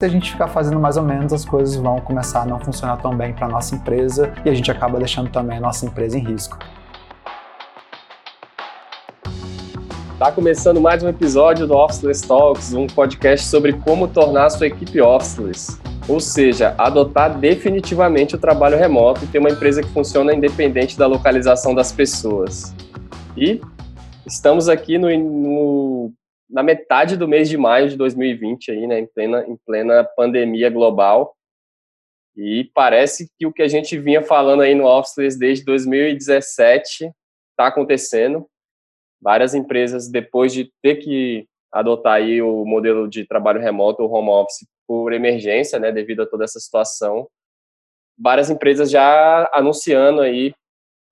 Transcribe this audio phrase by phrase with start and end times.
[0.00, 2.98] Se a gente ficar fazendo mais ou menos, as coisas vão começar a não funcionar
[2.98, 6.22] tão bem para nossa empresa e a gente acaba deixando também a nossa empresa em
[6.22, 6.56] risco.
[10.12, 15.00] Está começando mais um episódio do Officeless Talks, um podcast sobre como tornar sua equipe
[15.00, 20.96] officeless, ou seja, adotar definitivamente o trabalho remoto e ter uma empresa que funciona independente
[20.96, 22.72] da localização das pessoas.
[23.36, 23.60] E
[24.24, 26.12] estamos aqui no, no
[26.48, 30.70] na metade do mês de maio de 2020, aí, né, em, plena, em plena pandemia
[30.70, 31.36] global.
[32.36, 37.10] E parece que o que a gente vinha falando aí no Officeless desde 2017
[37.50, 38.48] está acontecendo.
[39.20, 44.30] Várias empresas, depois de ter que adotar aí o modelo de trabalho remoto, o home
[44.30, 47.28] office, por emergência, né, devido a toda essa situação,
[48.18, 50.54] várias empresas já anunciando aí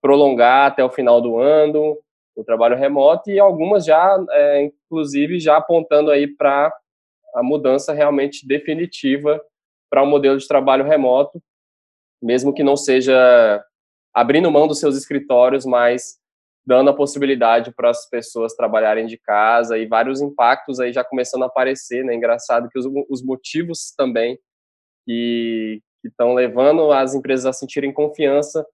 [0.01, 1.99] prolongar até o final do ano,
[2.37, 6.73] o trabalho remoto e algumas já, é, inclusive, já apontando aí para
[7.35, 9.43] a mudança realmente definitiva
[9.91, 11.43] para o um modelo de trabalho remoto,
[12.23, 13.65] mesmo que não seja
[14.15, 16.19] abrindo mão dos seus escritórios, mas
[16.67, 21.45] dando a possibilidade para as pessoas trabalharem de casa e vários impactos aí já começando
[21.45, 22.15] a aparecer, né?
[22.15, 24.39] Engraçado que os, os motivos também
[25.07, 28.67] que estão levando as empresas a sentirem confiança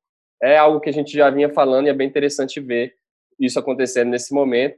[0.43, 2.95] é algo que a gente já vinha falando e é bem interessante ver
[3.47, 4.77] isso acontecendo nesse momento.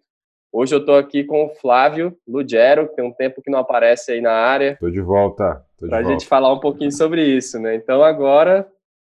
[0.52, 4.12] Hoje eu estou aqui com o Flávio Lugero, que tem um tempo que não aparece
[4.12, 4.74] aí na área.
[4.74, 5.64] Estou de volta.
[5.80, 7.74] Para a gente falar um pouquinho sobre isso, né?
[7.74, 8.66] Então agora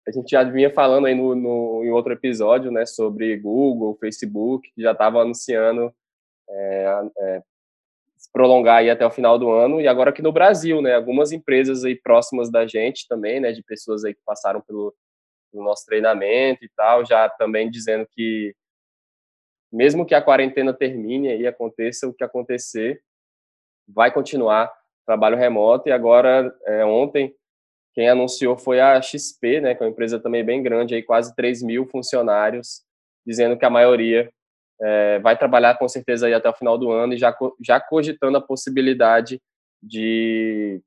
[0.08, 4.72] a gente já vinha falando aí no, no em outro episódio, né, sobre Google, Facebook,
[4.73, 5.94] que já estava anunciando
[6.50, 7.42] é, é,
[8.16, 9.82] se prolongar aí até o final do ano.
[9.82, 13.61] E agora aqui no Brasil, né, algumas empresas aí próximas da gente também, né, de
[13.61, 14.95] pessoas aí que passaram pelo,
[15.52, 18.56] pelo nosso treinamento e tal, já também dizendo que
[19.72, 23.02] mesmo que a quarentena termine e aconteça o que acontecer,
[23.88, 24.72] vai continuar
[25.06, 25.90] trabalho remoto.
[25.90, 27.34] E agora, é, ontem,
[27.94, 31.36] quem anunciou foi a XP, né, que é uma empresa também bem grande, aí quase
[31.36, 32.84] 3 mil funcionários,
[33.26, 34.32] dizendo que a maioria
[34.80, 37.36] é, vai trabalhar com certeza aí até o final do ano e já,
[37.66, 39.42] já cogitando a possibilidade
[39.82, 40.82] de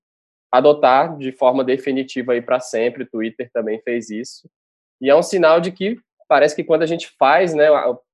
[0.52, 3.04] adotar de forma definitiva aí para sempre.
[3.04, 4.48] O Twitter também fez isso.
[5.00, 5.98] E é um sinal de que
[6.28, 7.66] parece que quando a gente faz, né,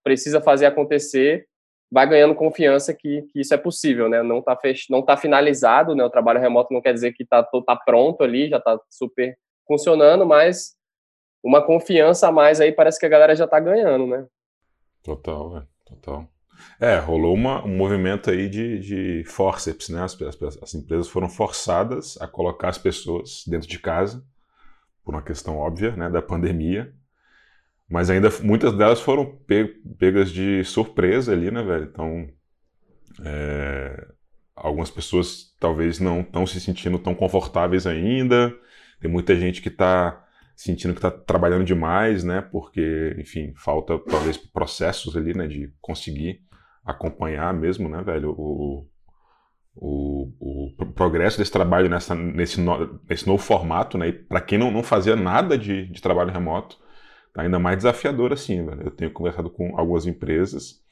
[0.06, 1.48] precisa fazer acontecer,
[1.90, 4.22] vai ganhando confiança que, que isso é possível, né?
[4.22, 4.88] Não está fech...
[4.88, 6.04] não tá finalizado, né?
[6.04, 10.24] O trabalho remoto não quer dizer que está tá pronto ali, já está super funcionando,
[10.24, 10.76] mas
[11.42, 14.24] uma confiança a mais aí parece que a galera já está ganhando, né?
[15.02, 16.28] Total, velho, total.
[16.80, 20.04] É, rolou uma, um movimento aí de, de forceps, né?
[20.04, 24.24] As, as, as empresas foram forçadas a colocar as pessoas dentro de casa,
[25.04, 26.94] por uma questão óbvia, né, da pandemia,
[27.88, 29.38] mas ainda muitas delas foram
[29.98, 31.84] pegas de surpresa ali, né, velho?
[31.84, 32.28] Então,
[33.24, 34.06] é,
[34.54, 38.52] algumas pessoas talvez não estão se sentindo tão confortáveis ainda.
[39.00, 40.24] Tem muita gente que está
[40.56, 42.40] sentindo que está trabalhando demais, né?
[42.40, 45.46] Porque, enfim, falta talvez processos ali, né?
[45.46, 46.40] De conseguir
[46.84, 48.30] acompanhar mesmo, né, velho?
[48.30, 48.88] O,
[49.76, 54.08] o, o progresso desse trabalho nessa, nesse, no, nesse novo formato, né?
[54.08, 56.78] E para quem não, não fazia nada de, de trabalho remoto,
[57.36, 58.80] Tá ainda mais desafiador assim, velho.
[58.82, 60.82] Eu tenho conversado com algumas empresas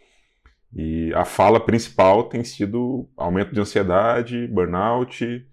[0.77, 5.49] e a fala principal tem sido aumento de ansiedade, burnout,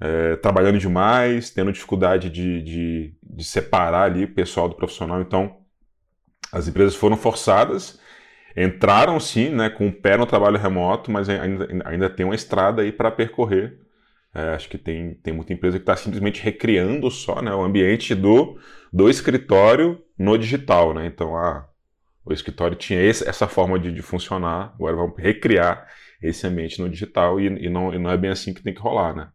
[0.00, 5.20] é, trabalhando demais, tendo dificuldade de, de, de separar ali o pessoal do profissional.
[5.20, 5.58] Então,
[6.50, 8.00] as empresas foram forçadas,
[8.56, 12.80] entraram sim, né, com o pé no trabalho remoto, mas ainda, ainda tem uma estrada
[12.80, 13.78] aí para percorrer.
[14.34, 18.14] É, acho que tem, tem muita empresa que está simplesmente recriando só né, o ambiente
[18.14, 18.58] do,
[18.90, 21.06] do escritório no digital, né?
[21.06, 21.68] Então, ah,
[22.24, 25.86] o escritório tinha esse, essa forma de, de, funcionar, agora vamos recriar
[26.22, 28.80] esse ambiente no digital e, e, não, e não é bem assim que tem que
[28.80, 29.28] rolar, né?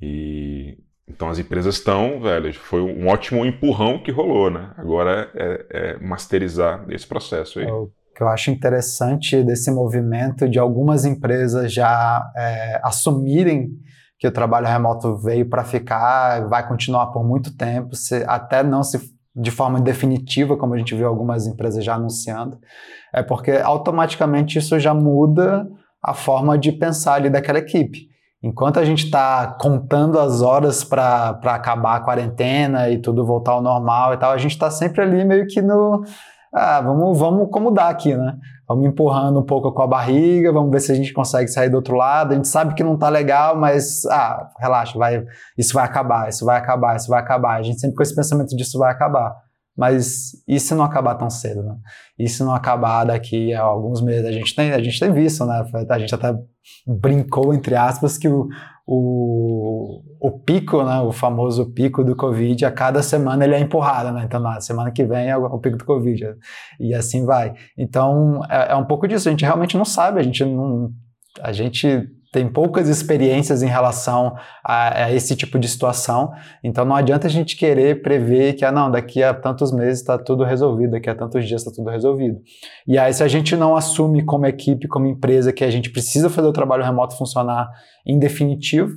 [0.00, 4.72] E então as empresas estão, velho, foi um ótimo empurrão que rolou, né?
[4.76, 7.66] Agora é, é masterizar esse processo aí.
[7.66, 13.78] O que eu acho interessante desse movimento de algumas empresas já é, assumirem
[14.22, 18.84] que o trabalho remoto veio para ficar, vai continuar por muito tempo, se, até não
[18.84, 22.56] se de forma definitiva, como a gente viu algumas empresas já anunciando,
[23.12, 25.66] é porque automaticamente isso já muda
[26.00, 28.06] a forma de pensar ali daquela equipe.
[28.40, 33.62] Enquanto a gente está contando as horas para acabar a quarentena e tudo voltar ao
[33.62, 36.04] normal e tal, a gente está sempre ali meio que no.
[36.54, 38.36] Ah, vamos, vamos acomodar aqui, né?
[38.74, 41.76] Vamos empurrando um pouco com a barriga, vamos ver se a gente consegue sair do
[41.76, 42.32] outro lado.
[42.32, 45.24] A gente sabe que não está legal, mas ah, relaxa, vai,
[45.58, 47.58] isso vai acabar, isso vai acabar, isso vai acabar.
[47.58, 49.34] A gente sempre com esse pensamento disso vai acabar.
[49.76, 51.76] mas e se não acabar tão cedo, né?
[52.18, 54.26] E se não acabar daqui a alguns meses?
[54.26, 55.64] A gente tem, a gente tem visto, né?
[55.90, 56.34] A gente até
[56.86, 58.48] brincou, entre aspas, que o,
[58.86, 61.00] o, o pico, né?
[61.00, 64.24] O famoso pico do Covid, a cada semana ele é empurrado, né?
[64.24, 66.34] Então, na semana que vem é o pico do Covid.
[66.80, 67.54] E assim vai.
[67.76, 69.28] Então, é, é um pouco disso.
[69.28, 70.90] A gente realmente não sabe, a gente não...
[71.40, 74.34] A gente tem poucas experiências em relação
[74.64, 76.32] a, a, esse tipo de situação,
[76.64, 80.18] então não adianta a gente querer prever que, ah, não, daqui a tantos meses está
[80.18, 82.40] tudo resolvido, daqui a tantos dias está tudo resolvido.
[82.88, 86.30] E aí, se a gente não assume como equipe, como empresa, que a gente precisa
[86.30, 87.68] fazer o trabalho remoto funcionar
[88.06, 88.92] em definitivo,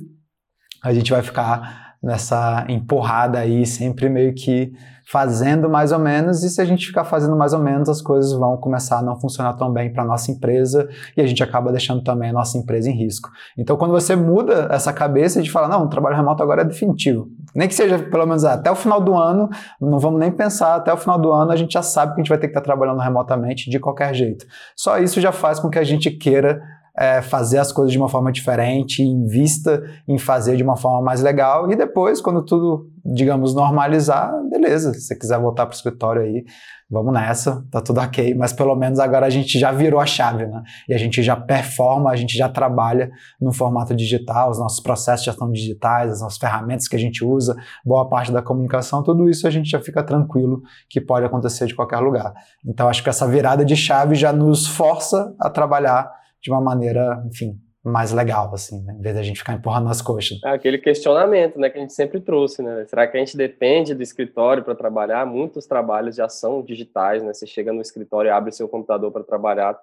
[0.82, 4.72] a gente vai ficar nessa empurrada aí, sempre meio que
[5.08, 8.32] fazendo mais ou menos, e se a gente ficar fazendo mais ou menos, as coisas
[8.32, 12.02] vão começar a não funcionar tão bem para nossa empresa e a gente acaba deixando
[12.02, 13.30] também a nossa empresa em risco.
[13.56, 17.28] Então, quando você muda essa cabeça de falar, não, o trabalho remoto agora é definitivo,
[17.54, 19.48] nem que seja pelo menos até o final do ano,
[19.80, 22.24] não vamos nem pensar, até o final do ano a gente já sabe que a
[22.24, 24.44] gente vai ter que estar trabalhando remotamente de qualquer jeito.
[24.74, 26.60] Só isso já faz com que a gente queira
[26.98, 31.22] é, fazer as coisas de uma forma diferente, invista em fazer de uma forma mais
[31.22, 34.94] legal e depois, quando tudo, digamos, normalizar, beleza.
[34.94, 36.44] Se você quiser voltar para o escritório aí,
[36.90, 38.34] vamos nessa, tá tudo ok.
[38.34, 40.62] Mas pelo menos agora a gente já virou a chave, né?
[40.88, 45.26] E a gente já performa, a gente já trabalha no formato digital, os nossos processos
[45.26, 47.54] já estão digitais, as nossas ferramentas que a gente usa,
[47.84, 51.74] boa parte da comunicação, tudo isso a gente já fica tranquilo que pode acontecer de
[51.74, 52.32] qualquer lugar.
[52.64, 56.10] Então acho que essa virada de chave já nos força a trabalhar
[56.46, 58.94] de uma maneira, enfim, mais legal, assim, né?
[58.96, 60.38] em vez da gente ficar empurrando nas coxas.
[60.44, 62.84] É aquele questionamento, né, que a gente sempre trouxe, né?
[62.86, 65.26] Será que a gente depende do escritório para trabalhar?
[65.26, 67.34] Muitos trabalhos já são digitais, né?
[67.34, 69.76] Você chega no escritório e abre seu computador para trabalhar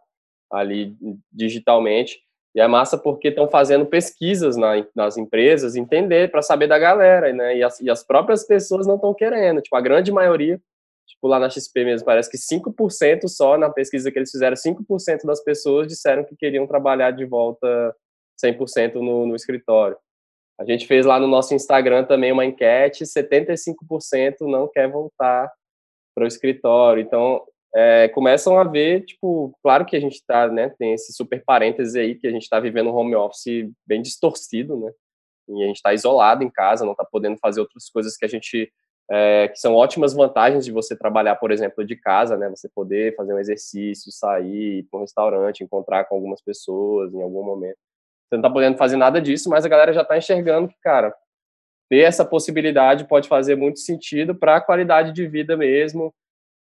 [0.50, 0.96] ali
[1.32, 2.20] digitalmente.
[2.56, 7.34] E é massa porque estão fazendo pesquisas na, nas empresas, entender, para saber da galera,
[7.34, 7.58] né?
[7.58, 9.62] E as, e as próprias pessoas não estão querendo.
[9.62, 10.62] Tipo, a grande maioria
[11.14, 15.26] Tipo, lá na XP mesmo, parece que 5% só, na pesquisa que eles fizeram, 5%
[15.26, 17.96] das pessoas disseram que queriam trabalhar de volta
[18.44, 19.96] 100% no, no escritório.
[20.60, 23.76] A gente fez lá no nosso Instagram também uma enquete, 75%
[24.42, 25.52] não quer voltar
[26.16, 27.02] para o escritório.
[27.02, 27.44] Então,
[27.76, 32.00] é, começam a ver, tipo, claro que a gente está, né, tem esse super parêntese
[32.00, 34.92] aí, que a gente está vivendo um home office bem distorcido, né,
[35.50, 38.28] e a gente está isolado em casa, não está podendo fazer outras coisas que a
[38.28, 38.72] gente
[39.14, 42.50] é, que são ótimas vantagens de você trabalhar, por exemplo, de casa, né?
[42.50, 47.22] Você poder fazer um exercício, sair, ir para um restaurante, encontrar com algumas pessoas em
[47.22, 47.78] algum momento.
[47.78, 51.14] Você não está podendo fazer nada disso, mas a galera já está enxergando que, cara,
[51.88, 56.12] ter essa possibilidade pode fazer muito sentido para a qualidade de vida mesmo.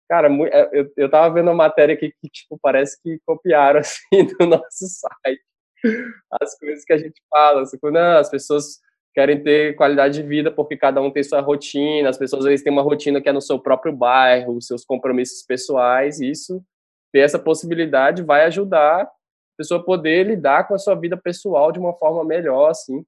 [0.10, 4.26] Cara, é, eu, eu tava vendo uma matéria aqui que, tipo, parece que copiaram, assim,
[4.40, 5.44] do nosso site.
[6.42, 8.80] As coisas que a gente fala, assim, não, as pessoas
[9.18, 12.64] querem ter qualidade de vida porque cada um tem sua rotina, as pessoas às vezes
[12.64, 16.64] têm uma rotina que é no seu próprio bairro, seus compromissos pessoais, isso,
[17.12, 19.12] ter essa possibilidade vai ajudar a
[19.58, 23.04] pessoa a poder lidar com a sua vida pessoal de uma forma melhor, assim,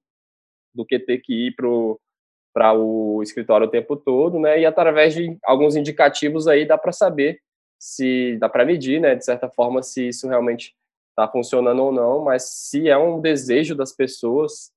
[0.74, 4.58] do que ter que ir para o escritório o tempo todo, né?
[4.58, 7.38] E através de alguns indicativos aí dá para saber
[7.78, 9.14] se dá para medir, né?
[9.14, 10.74] De certa forma, se isso realmente
[11.10, 14.72] está funcionando ou não, mas se é um desejo das pessoas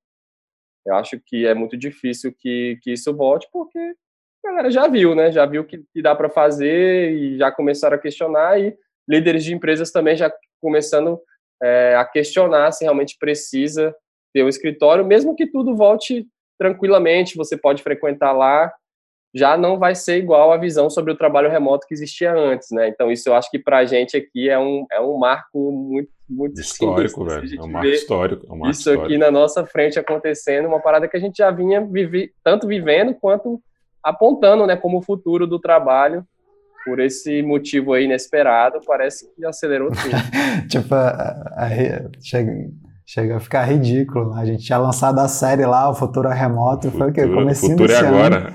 [0.85, 3.80] eu acho que é muito difícil que, que isso volte, porque
[4.45, 5.31] a galera já viu, né?
[5.31, 8.75] Já viu que, que dá para fazer e já começaram a questionar, e
[9.07, 10.31] líderes de empresas também já
[10.62, 11.19] começando
[11.62, 13.95] é, a questionar se realmente precisa
[14.33, 16.27] ter um escritório, mesmo que tudo volte
[16.57, 18.74] tranquilamente, você pode frequentar lá,
[19.34, 22.88] já não vai ser igual a visão sobre o trabalho remoto que existia antes, né?
[22.88, 26.12] Então isso eu acho que para a gente aqui é um, é um marco muito
[26.30, 27.60] muito histórico, velho.
[27.60, 28.46] É um marco histórico.
[28.48, 29.06] É um marco isso histórico.
[29.06, 33.13] aqui na nossa frente acontecendo, uma parada que a gente já vinha vive, tanto vivendo
[33.13, 33.62] quanto
[34.01, 36.25] apontando, né, como o futuro do trabalho.
[36.86, 40.10] Por esse motivo aí inesperado, parece que acelerou tudo.
[40.68, 41.70] tipo, a, a,
[42.20, 42.51] chega,
[43.05, 44.33] Chega a ficar ridículo.
[44.33, 44.41] Né?
[44.41, 47.27] A gente tinha lançado a série lá, o Futuro é Remoto, futuro, foi o quê?
[47.27, 48.53] Comecinho futuro é agora.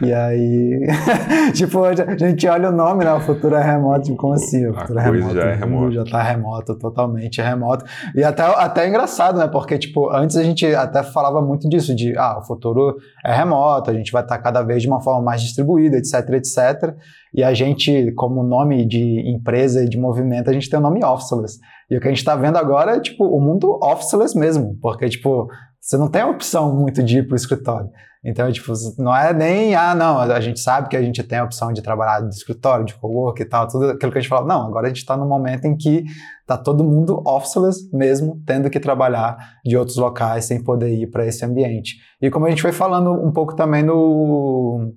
[0.00, 0.86] E aí,
[1.52, 3.12] tipo, a gente olha o nome, né?
[3.12, 4.66] O Futuro é Remoto, tipo, como assim?
[4.66, 5.34] O Futuro a é Remoto.
[5.34, 5.92] Já é remoto.
[5.92, 7.84] Já tá remoto, totalmente remoto.
[8.14, 9.46] E até, até é engraçado, né?
[9.48, 13.90] Porque, tipo, antes a gente até falava muito disso, de, ah, o futuro é remoto,
[13.90, 16.94] a gente vai estar tá cada vez de uma forma mais distribuída, etc, etc.
[17.34, 21.04] E a gente, como nome de empresa e de movimento, a gente tem o nome
[21.04, 21.60] Officeless.
[21.90, 25.08] E o que a gente está vendo agora é, tipo, o mundo Officeless mesmo, porque,
[25.08, 25.48] tipo,
[25.80, 27.90] você não tem a opção muito de ir para o escritório.
[28.22, 31.44] Então, tipo, não é nem, ah, não, a gente sabe que a gente tem a
[31.44, 34.46] opção de trabalhar de escritório, de co-work e tal, tudo aquilo que a gente fala.
[34.46, 36.04] Não, agora a gente está no momento em que
[36.46, 41.26] tá todo mundo officeless mesmo, tendo que trabalhar de outros locais sem poder ir para
[41.26, 41.96] esse ambiente.
[42.20, 44.92] E como a gente foi falando um pouco também no,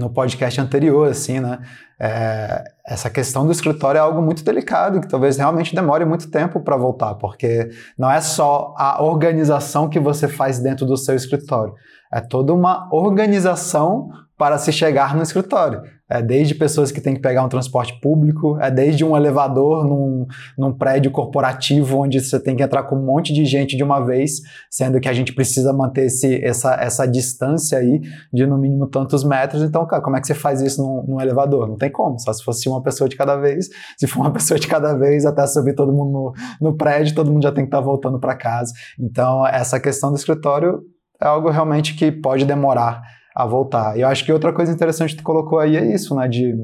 [0.00, 1.58] no podcast anterior, assim, né?
[2.00, 6.60] É, essa questão do escritório é algo muito delicado, que talvez realmente demore muito tempo
[6.60, 11.74] para voltar, porque não é só a organização que você faz dentro do seu escritório,
[12.10, 15.82] é toda uma organização para se chegar no escritório.
[16.10, 20.26] É desde pessoas que têm que pegar um transporte público, é desde um elevador num,
[20.58, 24.00] num prédio corporativo onde você tem que entrar com um monte de gente de uma
[24.00, 28.00] vez, sendo que a gente precisa manter esse, essa, essa distância aí
[28.32, 29.62] de no mínimo tantos metros.
[29.62, 31.68] Então, cara, como é que você faz isso num, num elevador?
[31.68, 33.68] Não tem como, só se fosse uma pessoa de cada vez.
[33.96, 36.32] Se for uma pessoa de cada vez, até subir todo mundo no,
[36.70, 38.72] no prédio, todo mundo já tem que estar tá voltando para casa.
[38.98, 40.82] Então, essa questão do escritório
[41.20, 43.00] é algo realmente que pode demorar
[43.42, 43.96] a voltar.
[43.96, 46.28] E eu acho que outra coisa interessante que tu colocou aí é isso, né?
[46.28, 46.54] De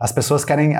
[0.00, 0.72] as pessoas querem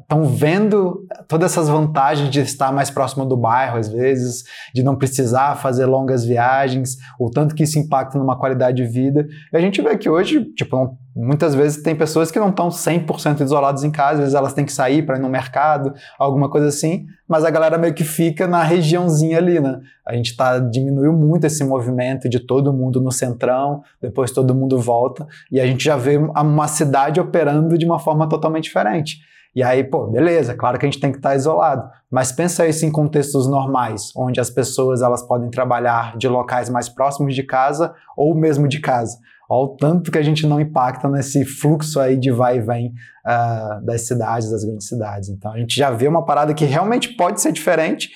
[0.00, 4.44] estão vendo todas essas vantagens de estar mais próximo do bairro às vezes,
[4.74, 9.26] de não precisar fazer longas viagens, o tanto que isso impacta numa qualidade de vida.
[9.52, 13.40] E a gente vê que hoje, tipo, muitas vezes tem pessoas que não estão 100%
[13.42, 16.68] isoladas em casa, às vezes elas têm que sair para ir no mercado, alguma coisa
[16.68, 19.80] assim, mas a galera meio que fica na regiãozinha ali, né?
[20.04, 24.78] A gente tá diminuiu muito esse movimento de todo mundo no centrão, depois todo mundo
[24.78, 29.20] volta, e a gente já vê uma cidade operando de uma forma totalmente diferente.
[29.54, 32.66] E aí, pô, beleza, claro que a gente tem que estar tá isolado, mas pensa
[32.66, 37.44] isso em contextos normais, onde as pessoas elas podem trabalhar de locais mais próximos de
[37.44, 39.16] casa ou mesmo de casa.
[39.48, 42.88] Olha o tanto que a gente não impacta nesse fluxo aí de vai e vem
[42.88, 45.28] uh, das cidades, das grandes cidades.
[45.28, 48.08] Então a gente já vê uma parada que realmente pode ser diferente,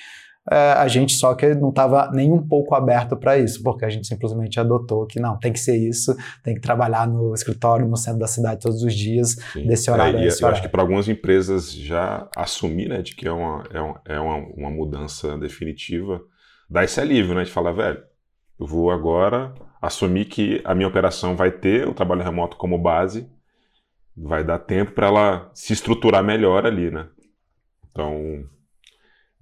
[0.51, 3.89] uh, a gente só que não estava nem um pouco aberto para isso, porque a
[3.89, 7.97] gente simplesmente adotou que não, tem que ser isso, tem que trabalhar no escritório, no
[7.97, 9.67] centro da cidade todos os dias, Sim.
[9.67, 10.53] desse horário é, a esse eu horário.
[10.53, 14.19] acho que para algumas empresas já assumir né, de que é uma, é, uma, é
[14.19, 16.21] uma, uma mudança definitiva,
[16.67, 18.01] dá esse alívio, né, de falar, velho,
[18.59, 23.29] eu vou agora assumir que a minha operação vai ter o trabalho remoto como base,
[24.15, 27.07] vai dar tempo para ela se estruturar melhor ali, né?
[27.91, 28.45] Então,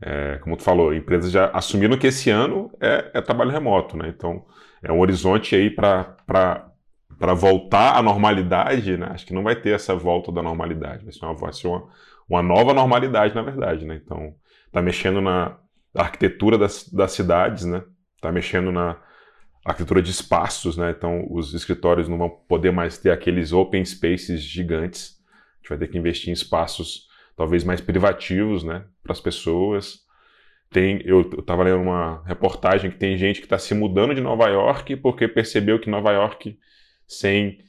[0.01, 4.07] é, como tu falou, empresas já assumiram que esse ano é, é trabalho remoto, né?
[4.09, 4.45] Então,
[4.83, 9.07] é um horizonte aí para voltar à normalidade, né?
[9.11, 11.89] Acho que não vai ter essa volta da normalidade, vai ser uma, vai ser uma,
[12.29, 13.99] uma nova normalidade, na verdade, né?
[14.03, 14.35] Então,
[14.71, 15.57] tá mexendo na
[15.95, 17.83] arquitetura das, das cidades, né?
[18.21, 18.97] Tá mexendo na,
[19.71, 20.91] arquitetura de espaços, né?
[20.97, 25.21] Então os escritórios não vão poder mais ter aqueles open spaces gigantes.
[25.29, 30.05] A gente vai ter que investir em espaços talvez mais privativos, né, para as pessoas.
[30.69, 34.47] Tem, eu estava lendo uma reportagem que tem gente que está se mudando de Nova
[34.47, 36.57] York porque percebeu que Nova York
[37.05, 37.59] sem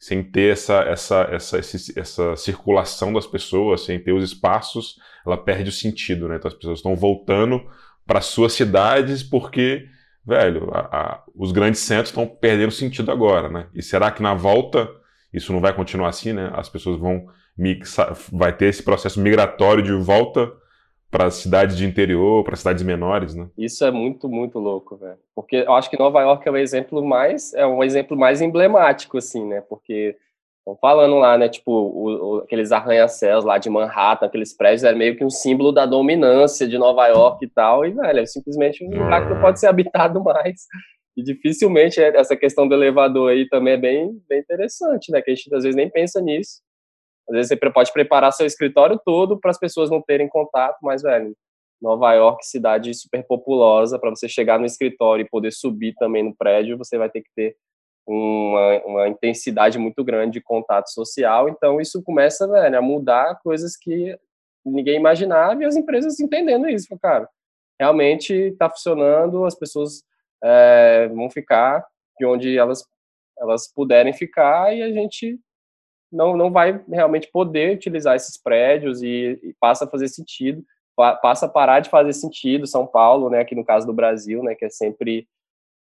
[0.00, 4.96] sem ter essa, essa, essa, essa circulação das pessoas, sem ter os espaços,
[5.26, 6.36] ela perde o sentido, né?
[6.36, 7.68] Então as pessoas estão voltando
[8.06, 9.88] para suas cidades porque
[10.28, 13.66] velho, a, a, os grandes centros estão perdendo sentido agora, né?
[13.74, 14.88] E será que na volta
[15.32, 16.50] isso não vai continuar assim, né?
[16.54, 20.52] As pessoas vão mixar, vai ter esse processo migratório de volta
[21.10, 23.48] para cidades de interior, para cidades menores, né?
[23.56, 25.18] Isso é muito, muito louco, velho.
[25.34, 29.16] Porque eu acho que Nova York é o exemplo mais, é um exemplo mais emblemático,
[29.16, 29.62] assim, né?
[29.62, 30.16] Porque
[30.68, 31.48] Estão falando lá, né?
[31.48, 35.72] Tipo, o, o, aqueles arranha-céus lá de Manhattan, aqueles prédios, é meio que um símbolo
[35.72, 37.86] da dominância de Nova York e tal.
[37.86, 40.66] E, velho, é simplesmente um lugar que não pode ser habitado mais.
[41.16, 45.22] E dificilmente é, essa questão do elevador aí também é bem, bem interessante, né?
[45.22, 46.60] Que a gente às vezes nem pensa nisso.
[47.30, 51.00] Às vezes você pode preparar seu escritório todo para as pessoas não terem contato, mas,
[51.00, 51.34] velho,
[51.80, 56.36] Nova York, cidade super populosa, para você chegar no escritório e poder subir também no
[56.36, 57.56] prédio, você vai ter que ter
[58.08, 61.48] uma, uma intensidade muito grande de contato social.
[61.48, 64.18] Então, isso começa velho, a mudar coisas que
[64.64, 66.98] ninguém imaginava e as empresas entendendo isso.
[66.98, 67.28] Cara,
[67.78, 70.02] realmente está funcionando, as pessoas
[70.42, 71.86] é, vão ficar
[72.18, 72.82] de onde elas,
[73.38, 75.38] elas puderem ficar e a gente
[76.10, 80.64] não, não vai realmente poder utilizar esses prédios e, e passa a fazer sentido,
[80.96, 84.54] passa a parar de fazer sentido São Paulo, né, aqui no caso do Brasil, né,
[84.54, 85.28] que é sempre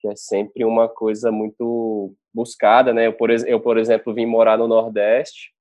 [0.02, 3.06] que é sempre uma coisa muito buscada, né?
[3.06, 5.52] Eu por, eu, por exemplo, vim morar no Nordeste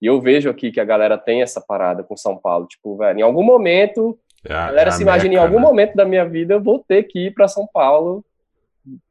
[0.00, 2.66] e eu vejo aqui que a galera tem essa parada com São Paulo.
[2.66, 5.62] Tipo, velho, em algum momento, é a, galera é se imagina, em algum né?
[5.62, 8.22] momento da minha vida eu vou ter que ir para São Paulo.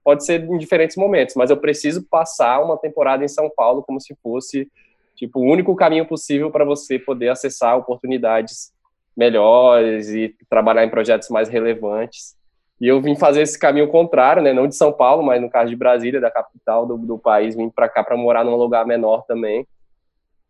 [0.04, 4.00] Pode ser em diferentes momentos, mas eu preciso passar uma temporada em São Paulo como
[4.00, 4.72] se fosse
[5.15, 8.72] tipo o único caminho possível para você poder acessar oportunidades
[9.18, 12.36] melhores e trabalhar em projetos mais relevantes.
[12.79, 14.51] E eu vim fazer esse caminho contrário, né?
[14.51, 17.70] Não de São Paulo, mas no caso de Brasília, da capital do, do país, vim
[17.70, 19.65] para cá para morar num lugar menor também.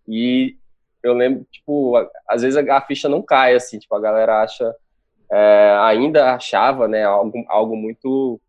[0.08, 0.56] E
[1.04, 1.94] eu lembro, tipo,
[2.28, 4.74] às vezes a, ficha não cai, assim, tipo, a galera acha,
[5.32, 8.40] é, ainda achava, né, algo, algo muito,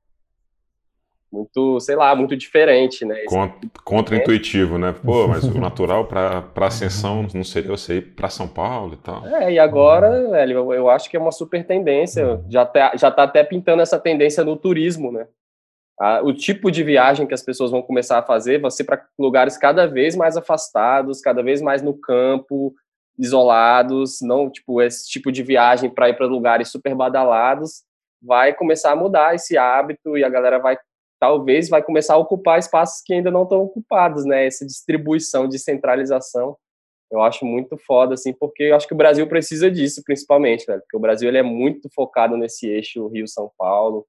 [1.37, 3.17] muito, sei lá, muito diferente, né?
[3.85, 4.95] Contra-intuitivo, né?
[5.05, 9.27] Pô, mas o natural para ascensão não seria você ir para São Paulo e tal.
[9.27, 12.41] É, e agora, velho, eu, eu acho que é uma super tendência.
[12.49, 15.27] Já tá, já tá até pintando essa tendência no turismo, né?
[16.23, 19.57] o tipo de viagem que as pessoas vão começar a fazer vai ser para lugares
[19.57, 22.75] cada vez mais afastados, cada vez mais no campo,
[23.19, 27.83] isolados, não tipo esse tipo de viagem para ir para lugares super badalados,
[28.23, 30.77] vai começar a mudar esse hábito e a galera vai
[31.19, 34.47] talvez vai começar a ocupar espaços que ainda não estão ocupados, né?
[34.47, 36.57] Essa distribuição, descentralização,
[37.11, 40.79] eu acho muito foda, assim, porque eu acho que o Brasil precisa disso, principalmente, né?
[40.79, 44.07] Porque o Brasil ele é muito focado nesse eixo Rio-São Paulo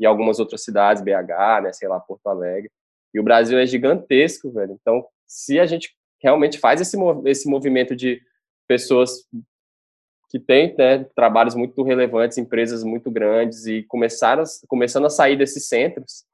[0.00, 1.72] e algumas outras cidades, BH, né?
[1.72, 2.70] Sei lá, Porto Alegre.
[3.12, 4.76] E o Brasil é gigantesco, velho.
[4.80, 6.96] Então, se a gente realmente faz esse,
[7.26, 8.20] esse movimento de
[8.66, 9.26] pessoas
[10.30, 15.68] que têm né, trabalhos muito relevantes, empresas muito grandes e começaram, começando a sair desses
[15.68, 16.24] centros,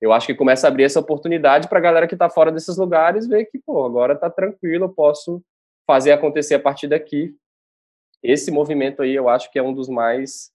[0.00, 2.76] eu acho que começa a abrir essa oportunidade para a galera que está fora desses
[2.76, 5.42] lugares ver que, pô, agora está tranquilo, eu posso
[5.86, 7.34] fazer acontecer a partir daqui.
[8.22, 10.50] Esse movimento aí eu acho que é um dos mais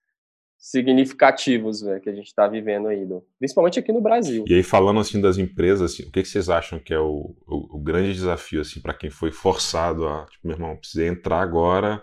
[0.57, 4.45] significativos véio, que a gente está vivendo aí, principalmente aqui no Brasil.
[4.47, 7.77] E aí falando assim das empresas, assim, o que, vocês acham que é o, o,
[7.77, 12.01] o grande desafio assim para quem foi forçado a, tipo, meu irmão, precisei entrar agora,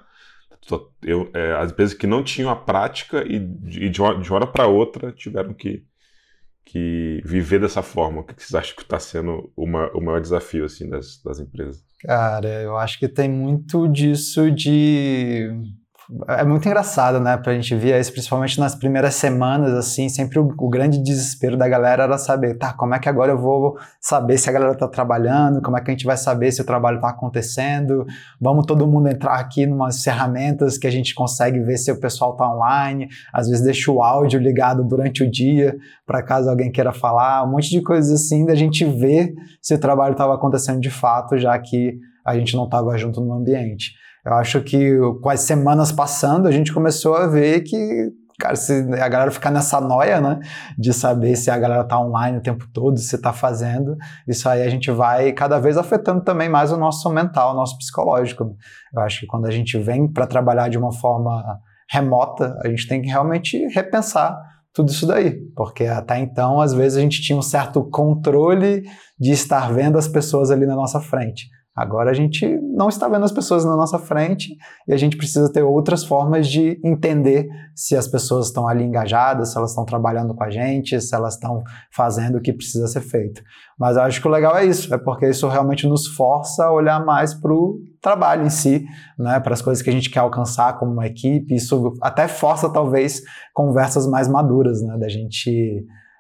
[1.03, 5.11] eu, é, as empresas que não tinham a prática e de, de hora para outra
[5.11, 5.85] tiveram que
[6.65, 8.21] que viver dessa forma?
[8.21, 11.39] O que vocês acham que está sendo o maior, o maior desafio assim das, das
[11.41, 11.85] empresas?
[12.01, 15.51] Cara, eu acho que tem muito disso de
[16.29, 17.37] é muito engraçado, né?
[17.37, 21.69] Pra gente ver isso, principalmente nas primeiras semanas, assim, sempre o, o, grande desespero da
[21.69, 24.89] galera era saber, tá, como é que agora eu vou saber se a galera tá
[24.89, 28.05] trabalhando, como é que a gente vai saber se o trabalho tá acontecendo,
[28.41, 32.01] vamos todo mundo entrar aqui em umas ferramentas que a gente consegue ver se o
[32.01, 36.71] pessoal tá online, às vezes deixa o áudio ligado durante o dia, para caso alguém
[36.71, 40.81] queira falar, um monte de coisas assim, da gente ver se o trabalho estava acontecendo
[40.81, 44.02] de fato, já que a gente não estava junto no ambiente.
[44.25, 48.73] Eu acho que com as semanas passando, a gente começou a ver que, cara, se
[48.73, 50.39] a galera ficar nessa noia, né,
[50.79, 53.97] de saber se a galera tá online o tempo todo, se tá fazendo,
[54.29, 57.77] isso aí a gente vai cada vez afetando também mais o nosso mental, o nosso
[57.79, 58.57] psicológico.
[58.95, 61.43] Eu acho que quando a gente vem para trabalhar de uma forma
[61.91, 64.39] remota, a gente tem que realmente repensar
[64.73, 68.83] tudo isso daí, porque até então, às vezes, a gente tinha um certo controle
[69.21, 71.47] de estar vendo as pessoas ali na nossa frente.
[71.75, 74.55] Agora a gente não está vendo as pessoas na nossa frente
[74.87, 79.53] e a gente precisa ter outras formas de entender se as pessoas estão ali engajadas,
[79.53, 83.01] se elas estão trabalhando com a gente, se elas estão fazendo o que precisa ser
[83.01, 83.43] feito.
[83.79, 86.73] Mas eu acho que o legal é isso, é porque isso realmente nos força a
[86.73, 88.85] olhar mais para o trabalho em si,
[89.19, 91.55] né, para as coisas que a gente quer alcançar como uma equipe.
[91.55, 93.23] Isso até força talvez
[93.55, 95.49] conversas mais maduras, né, da gente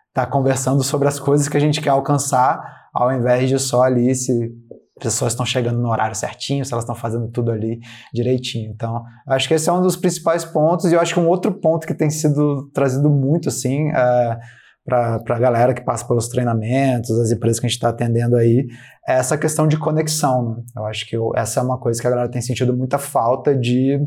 [0.08, 2.58] estar tá conversando sobre as coisas que a gente quer alcançar,
[2.94, 4.50] ao invés de só ali se
[5.02, 7.80] pessoas estão chegando no horário certinho, se elas estão fazendo tudo ali
[8.14, 8.70] direitinho.
[8.70, 11.52] Então, acho que esse é um dos principais pontos, e eu acho que um outro
[11.52, 14.38] ponto que tem sido trazido muito, assim, é,
[14.84, 18.66] para a galera que passa pelos treinamentos, as empresas que a gente está atendendo aí,
[19.08, 20.50] é essa questão de conexão.
[20.50, 20.62] Né?
[20.76, 23.54] Eu acho que eu, essa é uma coisa que a galera tem sentido muita falta
[23.54, 24.00] de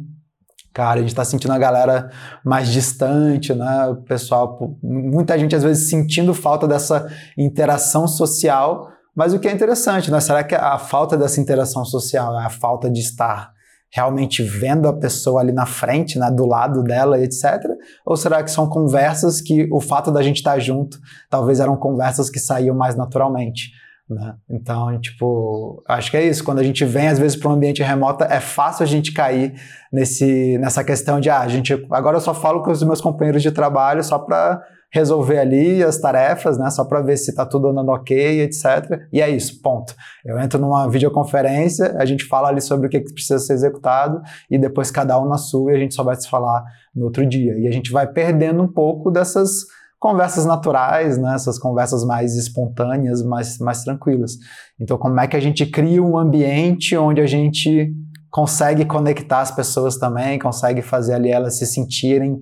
[0.73, 2.09] cara, a gente está sentindo a galera
[2.43, 3.87] mais distante, né?
[3.87, 9.51] O pessoal, muita gente às vezes sentindo falta dessa interação social mas o que é
[9.51, 10.19] interessante, né?
[10.19, 13.53] Será que a falta dessa interação social a falta de estar
[13.91, 17.63] realmente vendo a pessoa ali na frente, né, do lado dela, etc?
[18.05, 20.99] Ou será que são conversas que o fato da gente estar junto,
[21.29, 23.71] talvez eram conversas que saíam mais naturalmente?
[24.09, 24.35] Né?
[24.49, 26.43] Então, tipo, acho que é isso.
[26.43, 29.53] Quando a gente vem, às vezes, para um ambiente remoto, é fácil a gente cair
[29.91, 33.51] nesse, nessa questão de, ah, gente, agora eu só falo com os meus companheiros de
[33.51, 37.89] trabalho só para resolver ali as tarefas, né, só para ver se está tudo andando
[37.89, 39.07] ok, etc.
[39.11, 39.93] E é isso, ponto.
[40.23, 44.57] Eu entro numa videoconferência, a gente fala ali sobre o que precisa ser executado e
[44.57, 46.63] depois cada um na sua e a gente só vai se falar
[46.95, 47.57] no outro dia.
[47.57, 49.65] E a gente vai perdendo um pouco dessas
[49.99, 54.33] conversas naturais, né, essas conversas mais espontâneas, mais, mais tranquilas.
[54.79, 57.91] Então, como é que a gente cria um ambiente onde a gente
[58.29, 62.37] consegue conectar as pessoas também, consegue fazer ali elas se sentirem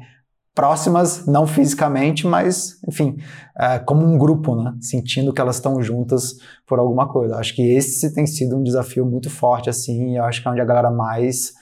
[0.54, 3.18] próximas, não fisicamente, mas, enfim,
[3.58, 4.76] é, como um grupo, né?
[4.80, 6.38] Sentindo que elas estão juntas
[6.68, 7.38] por alguma coisa.
[7.38, 10.52] Acho que esse tem sido um desafio muito forte, assim, e eu acho que é
[10.52, 11.54] onde a galera mais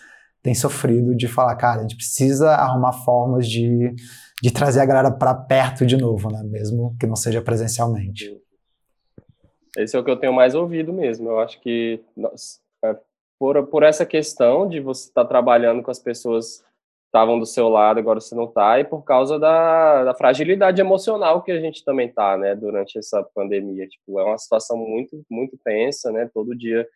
[0.44, 3.94] tem sofrido de falar, cara, a gente precisa arrumar formas de,
[4.42, 6.42] de trazer a galera para perto de novo, né?
[6.44, 8.38] Mesmo que não seja presencialmente.
[9.78, 11.30] Esse é o que eu tenho mais ouvido mesmo.
[11.30, 12.04] Eu acho que
[12.84, 12.98] é,
[13.40, 16.64] por, por essa questão de você estar tá trabalhando com as pessoas
[17.12, 21.44] estavam do seu lado, agora você não está, e por causa da, da, fragilidade emocional
[21.44, 23.86] que a gente também está, né, durante essa pandemia.
[23.86, 26.88] Tipo, é uma situação muito, muito tensa, né, todo dia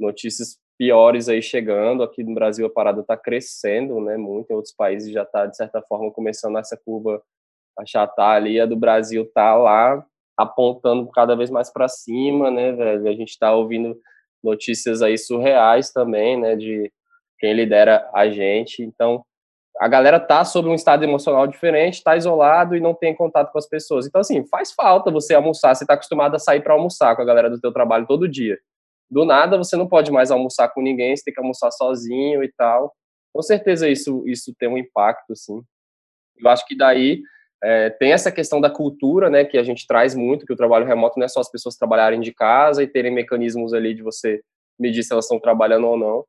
[0.00, 4.72] notícias piores aí chegando, aqui no Brasil a parada está crescendo, né, muito, em outros
[4.74, 7.22] países já está, de certa forma, começando essa curva
[7.78, 10.02] achatar ali, a do Brasil está lá
[10.36, 13.94] apontando cada vez mais para cima, né, velho, a gente está ouvindo
[14.42, 16.90] notícias aí surreais também, né, de
[17.38, 19.24] quem lidera a gente, então
[19.78, 23.58] a galera tá sob um estado emocional diferente, tá isolado e não tem contato com
[23.58, 24.06] as pessoas.
[24.06, 27.24] Então, assim, faz falta você almoçar, você tá acostumado a sair para almoçar com a
[27.24, 28.58] galera do teu trabalho todo dia.
[29.10, 32.52] Do nada, você não pode mais almoçar com ninguém, você tem que almoçar sozinho e
[32.52, 32.92] tal.
[33.32, 35.62] Com certeza isso, isso tem um impacto, sim.
[36.38, 37.22] Eu acho que daí
[37.62, 40.86] é, tem essa questão da cultura, né, que a gente traz muito, que o trabalho
[40.86, 44.40] remoto não é só as pessoas trabalharem de casa e terem mecanismos ali de você
[44.78, 46.24] medir se elas estão trabalhando ou não,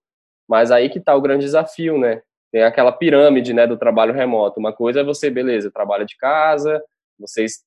[0.47, 4.59] mas aí que está o grande desafio, né, tem aquela pirâmide, né, do trabalho remoto.
[4.59, 6.83] Uma coisa é você, beleza, trabalha de casa,
[7.19, 7.63] vocês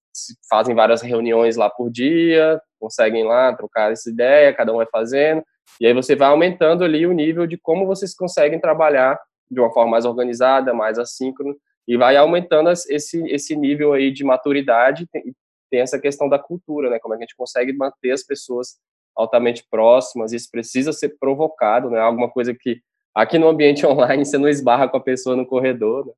[0.49, 5.43] fazem várias reuniões lá por dia, conseguem lá trocar essa ideia, cada um vai fazendo,
[5.81, 9.19] e aí você vai aumentando ali o nível de como vocês conseguem trabalhar
[9.51, 11.55] de uma forma mais organizada, mais assíncrona,
[11.87, 15.35] e vai aumentando esse, esse nível aí de maturidade, tem,
[15.71, 18.77] tem essa questão da cultura, né, como é que a gente consegue manter as pessoas
[19.15, 22.81] altamente próximas, isso precisa ser provocado, né, alguma coisa que
[23.15, 26.13] Aqui no ambiente online, você não esbarra com a pessoa no corredor, né?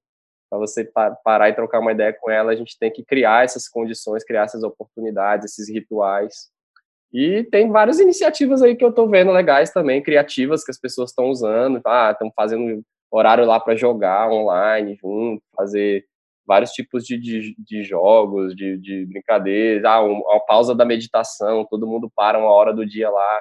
[0.51, 0.89] Para você
[1.25, 4.43] parar e trocar uma ideia com ela, a gente tem que criar essas condições, criar
[4.43, 6.49] essas oportunidades, esses rituais.
[7.13, 11.11] E tem várias iniciativas aí que eu estou vendo legais também, criativas que as pessoas
[11.11, 11.81] estão usando.
[11.85, 16.05] Ah, estão fazendo horário lá para jogar online junto, fazer
[16.47, 19.85] vários tipos de, de, de jogos, de, de brincadeiras.
[19.85, 23.41] Ah, uma pausa da meditação, todo mundo para uma hora do dia lá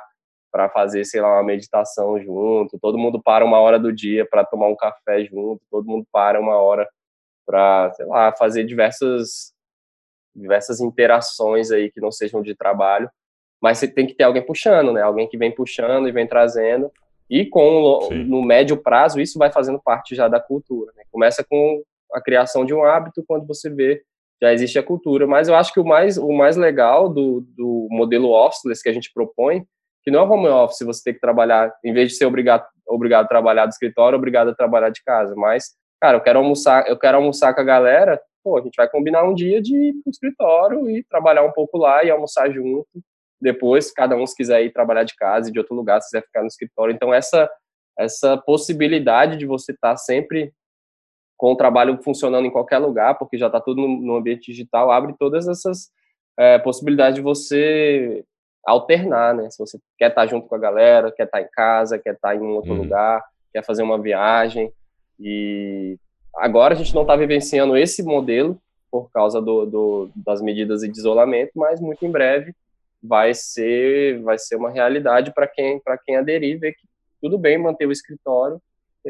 [0.54, 4.46] para fazer, sei lá, uma meditação junto, todo mundo para uma hora do dia para
[4.46, 6.88] tomar um café junto, todo mundo para uma hora
[7.44, 9.52] para, sei lá, fazer diversas
[10.36, 13.10] diversas interações aí que não sejam de trabalho,
[13.60, 15.02] mas você tem que ter alguém puxando, né?
[15.02, 16.92] Alguém que vem puxando e vem trazendo.
[17.30, 21.04] E com no médio prazo isso vai fazendo parte já da cultura, né?
[21.12, 21.82] Começa com
[22.14, 24.04] a criação de um hábito quando você vê
[24.40, 27.88] já existe a cultura, mas eu acho que o mais o mais legal do, do
[27.90, 29.66] modelo officeless que a gente propõe
[30.04, 33.26] que não é home office, você ter que trabalhar, em vez de ser obrigado, obrigado
[33.26, 35.34] a trabalhar do escritório, obrigado a trabalhar de casa.
[35.36, 38.90] Mas, cara, eu quero almoçar, eu quero almoçar com a galera, pô, a gente vai
[38.90, 42.88] combinar um dia de ir pro escritório e trabalhar um pouco lá e almoçar junto.
[43.42, 46.26] Depois, cada um se quiser ir trabalhar de casa e de outro lugar, se quiser
[46.26, 46.94] ficar no escritório.
[46.94, 47.50] Então, essa
[47.98, 50.52] essa possibilidade de você estar tá sempre
[51.38, 54.92] com o trabalho funcionando em qualquer lugar, porque já está tudo no, no, ambiente digital,
[54.92, 55.90] abre todas essas
[56.38, 58.24] é, possibilidades de você
[58.66, 59.50] alternar, né?
[59.50, 62.40] Se você quer estar junto com a galera, quer estar em casa, quer estar em
[62.40, 62.80] um outro uhum.
[62.80, 64.72] lugar, quer fazer uma viagem.
[65.20, 65.98] E
[66.36, 70.90] agora a gente não está vivenciando esse modelo por causa do, do, das medidas de
[70.92, 72.54] isolamento, mas muito em breve
[73.02, 76.88] vai ser vai ser uma realidade para quem para quem aderir ver que
[77.22, 78.62] tudo bem manter o escritório,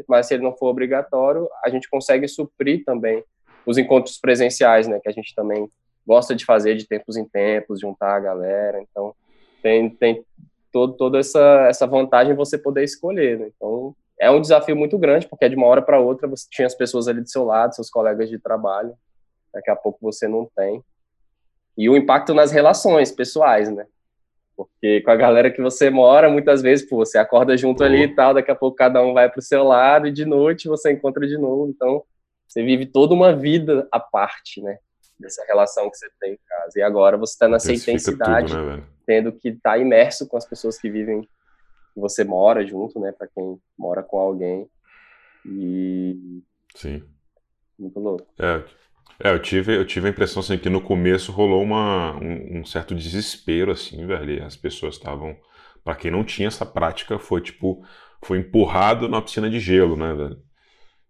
[0.08, 3.24] mas se ele não for obrigatório, a gente consegue suprir também
[3.66, 5.68] os encontros presenciais, né, que a gente também
[6.06, 8.82] gosta de fazer de tempos em tempos, juntar a galera.
[8.82, 9.16] Então,
[9.64, 10.26] tem, tem
[10.72, 13.40] todo, toda essa, essa vantagem você poder escolher.
[13.40, 13.52] Né?
[13.56, 16.76] Então, é um desafio muito grande, porque de uma hora para outra você tinha as
[16.76, 18.94] pessoas ali do seu lado, seus colegas de trabalho,
[19.54, 20.84] daqui a pouco você não tem.
[21.78, 23.88] E o impacto nas relações pessoais, né?
[24.56, 28.16] Porque com a galera que você mora, muitas vezes, pô, você acorda junto ali e
[28.16, 30.92] tal, daqui a pouco cada um vai para o seu lado e de noite você
[30.92, 31.68] encontra de novo.
[31.70, 32.04] Então,
[32.48, 34.78] você vive toda uma vida à parte, né?
[35.20, 36.72] Dessa relação que você tem em casa.
[36.78, 38.54] E agora você está nessa intensidade.
[38.54, 42.66] Tudo, né, tendo que estar tá imerso com as pessoas que vivem, que você mora
[42.66, 43.12] junto, né?
[43.12, 44.68] Para quem mora com alguém.
[45.46, 46.42] E.
[46.76, 47.04] Sim.
[47.78, 48.28] Muito louco.
[48.40, 48.64] É,
[49.24, 52.66] é, eu tive, eu tive a impressão assim, que no começo rolou uma, um, um
[52.66, 54.46] certo desespero, assim, velho.
[54.46, 55.38] As pessoas estavam.
[55.84, 57.84] Para quem não tinha essa prática, foi tipo.
[58.24, 60.42] Foi empurrado na piscina de gelo, né, velho?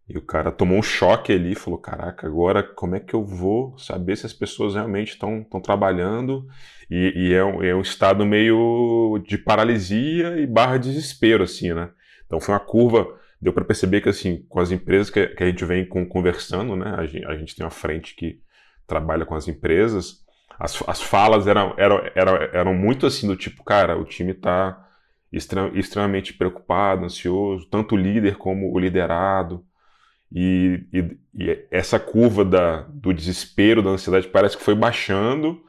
[0.08, 3.78] E o cara tomou um choque ali falou: Caraca, agora como é que eu vou
[3.78, 6.46] saber se as pessoas realmente estão trabalhando?
[6.90, 11.90] E, e é, um, é, um, estado meio de paralisia e barra desespero, assim, né?
[12.26, 13.08] Então foi uma curva,
[13.42, 16.76] deu para perceber que, assim, com as empresas que, que a gente vem com, conversando,
[16.76, 16.94] né?
[16.98, 18.42] A gente, a gente, tem uma frente que
[18.86, 20.24] trabalha com as empresas,
[20.60, 24.86] as, as falas eram, eram, eram, eram muito assim, do tipo: Cara, o time está
[25.32, 29.66] extremamente preocupado, ansioso, tanto o líder como o liderado.
[30.34, 35.62] E, e, e, essa curva da, do desespero, da ansiedade, parece que foi baixando.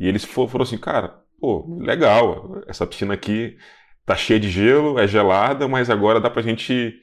[0.00, 3.58] E eles foram assim, cara, pô, legal, essa piscina aqui
[4.06, 6.98] tá cheia de gelo, é gelada, mas agora dá pra gente.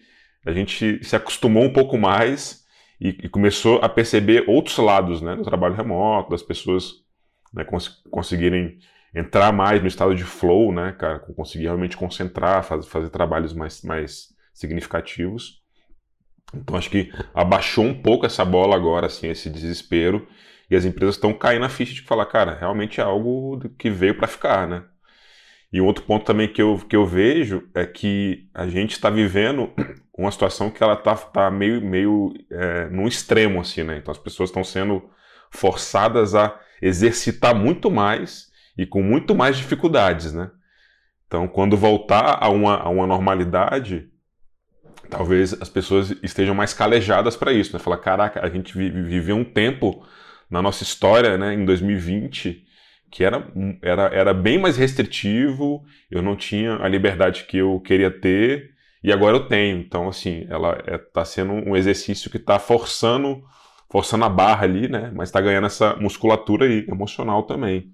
[0.45, 2.65] A gente se acostumou um pouco mais
[2.99, 6.95] e, e, começou a perceber outros lados né, do trabalho remoto, das pessoas
[7.53, 8.77] né, cons conseguirem
[9.15, 13.81] entrar mais no estado de flow, né, cara, conseguir realmente concentrar, faz, fazer trabalhos mais,
[13.83, 15.62] mais significativos.
[16.53, 20.27] Então acho que abaixou um pouco essa bola agora, assim, esse desespero,
[20.69, 24.15] e as empresas estão caindo na ficha de falar, cara, realmente é algo que veio
[24.15, 24.83] para ficar, né?
[25.71, 29.09] E um outro ponto também que eu, que eu vejo é que a gente está
[29.09, 29.71] vivendo
[30.17, 33.97] uma situação que ela está tá meio, meio é, num extremo, assim, né?
[33.97, 35.09] Então as pessoas estão sendo
[35.49, 40.51] forçadas a exercitar muito mais e com muito mais dificuldades, né?
[41.27, 44.07] Então, quando voltar a uma, a uma normalidade,
[45.13, 47.79] talvez as pessoas estejam mais calejadas para isso, né?
[47.79, 50.03] Falar, caraca, a gente viveu um tempo
[50.49, 52.65] na nossa história, né, em 2020,
[53.11, 53.47] que era,
[53.81, 58.71] era, era bem mais restritivo, eu não tinha a liberdade que eu queria ter,
[59.03, 59.77] e agora eu tenho.
[59.77, 63.43] Então, assim, ela está é, tá sendo um exercício que está forçando,
[63.91, 67.91] forçando a barra ali, né, mas está ganhando essa musculatura aí, emocional também.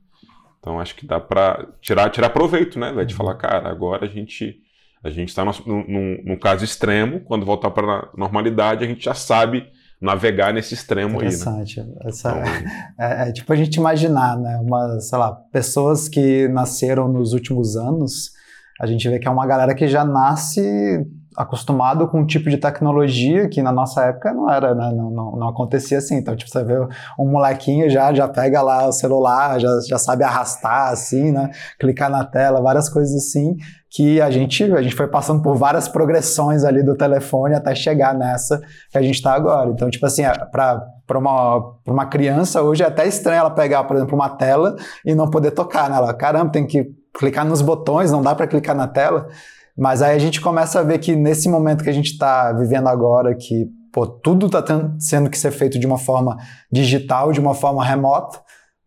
[0.60, 4.62] Então, acho que dá para tirar, tirar proveito, né, de falar, cara, agora a gente
[5.04, 9.68] a gente está num, caso extremo, quando voltar para a normalidade, a gente já sabe
[10.02, 11.28] navegar nesse extremo aí.
[11.28, 11.34] Né?
[12.06, 12.44] Essa, então,
[13.00, 14.58] é, é, tipo a gente imaginar, né?
[14.58, 18.32] Uma, sei lá, pessoas que nasceram nos últimos anos,
[18.80, 21.06] a gente vê que é uma galera que já nasce
[21.40, 24.92] acostumado com um tipo de tecnologia que na nossa época não era, né?
[24.94, 26.18] não, não, não, acontecia assim.
[26.18, 26.78] Então, tipo, você vê
[27.18, 31.50] um molequinho já, já pega lá o celular, já, já sabe arrastar assim, né?
[31.80, 33.56] Clicar na tela, várias coisas assim,
[33.90, 38.14] que a gente, a gente foi passando por várias progressões ali do telefone até chegar
[38.14, 39.70] nessa que a gente está agora.
[39.70, 43.96] Então, tipo assim, é, para uma, uma criança hoje é até estranho ela pegar, por
[43.96, 44.76] exemplo, uma tela
[45.06, 46.14] e não poder tocar nela.
[46.14, 49.30] Caramba, tem que clicar nos botões, não dá para clicar na tela.
[49.80, 52.88] Mas aí a gente começa a ver que nesse momento que a gente está vivendo
[52.88, 54.62] agora, que pô, tudo está
[55.00, 56.38] sendo que ser feito de uma forma
[56.70, 58.42] digital, de uma forma remota,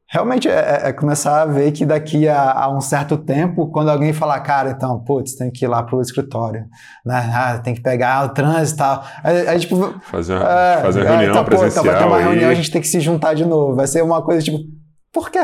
[0.07, 0.53] realmente é,
[0.85, 4.39] é, é começar a ver que daqui a, a, um certo tempo, quando alguém falar,
[4.41, 6.67] cara, então, putz, tem que ir lá para o escritório,
[7.07, 7.33] né?
[7.35, 9.05] Ah, tem que pegar o trânsito e tal.
[9.25, 11.85] Aí, aí, tipo, fazer uma, é, fazer uma reunião então, presencial.
[11.85, 13.75] Pô, então vai ter uma reunião, a gente tem que se juntar de novo.
[13.75, 14.59] Vai ser uma coisa tipo,
[15.11, 15.41] por quê?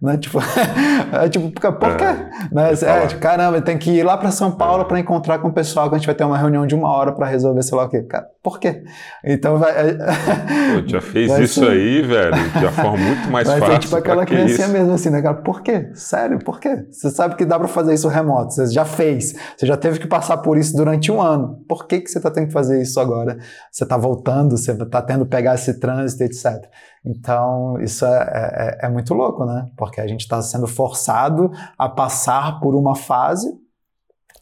[0.00, 0.16] Né?
[0.18, 0.38] Tipo,
[1.12, 2.04] é, tipo, por quê?
[2.04, 2.72] É, né?
[2.72, 4.84] É, tipo, caramba, tem que ir lá para São Paulo é.
[4.84, 7.12] para encontrar com o pessoal que a gente vai ter uma reunião de uma hora
[7.12, 8.02] para resolver sei lá o quê.
[8.02, 8.82] Cara, por quê?
[9.24, 9.72] Então vai.
[9.72, 11.70] É, Pô, já fez vai isso ser...
[11.70, 13.74] aí, velho, de uma forma muito mais vai fácil.
[13.74, 15.36] Ser tipo aquela criancinha mesmo assim, né, cara?
[15.36, 15.90] Por quê?
[15.94, 16.84] Sério, por quê?
[16.90, 20.06] Você sabe que dá para fazer isso remoto, você já fez, você já teve que
[20.06, 21.64] passar por isso durante um ano.
[21.68, 23.38] Por que, que você está tendo que fazer isso agora?
[23.70, 26.66] Você está voltando, você está tendo que pegar esse trânsito, etc.
[27.06, 29.68] Então, isso é, é, é, muito louco, né?
[29.76, 33.48] Porque a gente está sendo forçado a passar por uma fase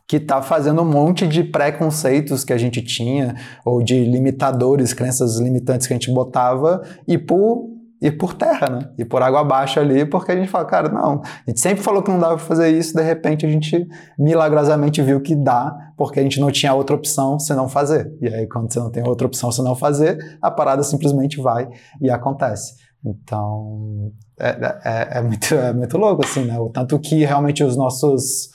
[0.07, 5.39] que está fazendo um monte de preconceitos que a gente tinha, ou de limitadores, crenças
[5.39, 8.91] limitantes que a gente botava, e por ir por terra, né?
[8.99, 12.03] E por água abaixo ali, porque a gente fala, cara, não, a gente sempre falou
[12.03, 13.87] que não dava para fazer isso, de repente a gente
[14.19, 18.13] milagrosamente viu que dá, porque a gente não tinha outra opção senão fazer.
[18.21, 21.67] E aí, quando você não tem outra opção senão fazer, a parada simplesmente vai
[22.01, 22.84] e acontece.
[23.05, 24.49] Então, é,
[24.85, 26.59] é, é muito, é muito louco, assim, né?
[26.59, 28.51] O tanto que realmente os nossos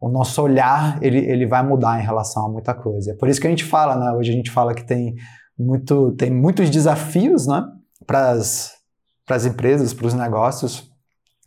[0.00, 3.12] o nosso olhar ele, ele vai mudar em relação a muita coisa.
[3.12, 4.12] É por isso que a gente fala, né?
[4.12, 5.14] Hoje a gente fala que tem
[5.58, 7.64] muito tem muitos desafios, né?
[8.06, 10.90] para as empresas, para os negócios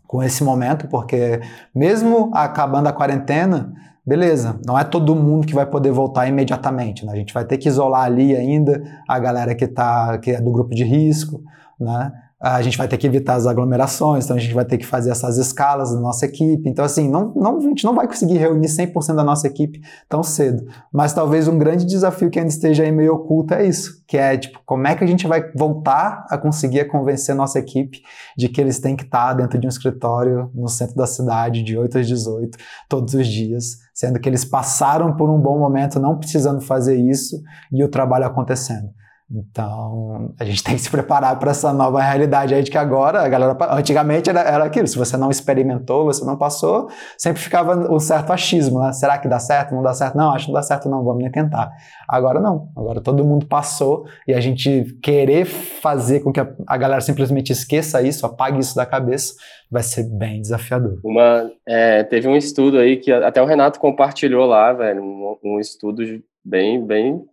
[0.06, 1.42] com esse momento, porque
[1.76, 3.74] mesmo acabando a quarentena,
[4.06, 7.12] beleza, não é todo mundo que vai poder voltar imediatamente, né?
[7.12, 10.50] A gente vai ter que isolar ali ainda a galera que tá que é do
[10.50, 11.44] grupo de risco,
[11.80, 12.12] né?
[12.40, 15.10] a gente vai ter que evitar as aglomerações, então a gente vai ter que fazer
[15.10, 16.70] essas escalas da nossa equipe.
[16.70, 20.22] Então, assim, não, não, a gente não vai conseguir reunir 100% da nossa equipe tão
[20.22, 20.64] cedo.
[20.94, 24.38] Mas talvez um grande desafio que ainda esteja aí meio oculto é isso, que é,
[24.38, 28.02] tipo, como é que a gente vai voltar a conseguir convencer a nossa equipe
[28.38, 31.76] de que eles têm que estar dentro de um escritório no centro da cidade, de
[31.76, 32.56] 8 às 18,
[32.88, 37.42] todos os dias, sendo que eles passaram por um bom momento não precisando fazer isso
[37.72, 38.90] e o trabalho acontecendo.
[39.30, 43.22] Então, a gente tem que se preparar para essa nova realidade aí de que agora,
[43.22, 46.88] a galera, antigamente era, era aquilo, se você não experimentou, você não passou,
[47.18, 48.94] sempre ficava um certo achismo, né?
[48.94, 49.76] Será que dá certo?
[49.76, 50.16] Não dá certo?
[50.16, 51.72] Não, acho que não dá certo não, vamos nem tentar.
[52.08, 56.78] Agora não, agora todo mundo passou e a gente querer fazer com que a, a
[56.78, 59.34] galera simplesmente esqueça isso, apague isso da cabeça,
[59.70, 61.00] vai ser bem desafiador.
[61.04, 65.60] Uma, é, teve um estudo aí que até o Renato compartilhou lá, velho, um, um
[65.60, 66.02] estudo
[66.46, 67.26] bem, bem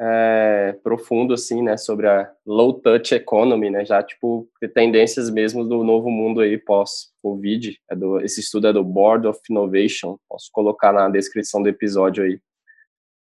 [0.00, 5.84] é, profundo assim, né, sobre a low touch economy, né, já tipo tendências mesmo do
[5.84, 7.78] novo mundo aí pós Covid.
[7.90, 10.18] É do, esse estudo é do Board of Innovation.
[10.28, 12.38] Posso colocar na descrição do episódio aí.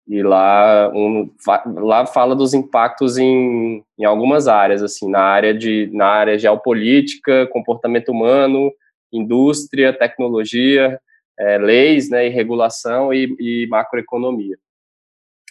[0.07, 1.29] E lá, um,
[1.65, 7.45] lá fala dos impactos em, em algumas áreas, assim, na área de na área geopolítica,
[7.47, 8.71] comportamento humano,
[9.11, 10.97] indústria, tecnologia,
[11.37, 14.57] é, leis, né, e regulação e, e, macroeconomia.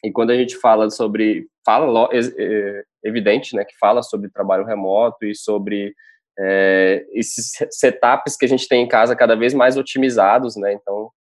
[0.05, 5.25] E quando a gente fala sobre, fala é, evidente, né, que fala sobre trabalho remoto
[5.25, 5.95] e sobre
[6.39, 11.11] é, esses setups que a gente tem em casa cada vez mais otimizados, né, então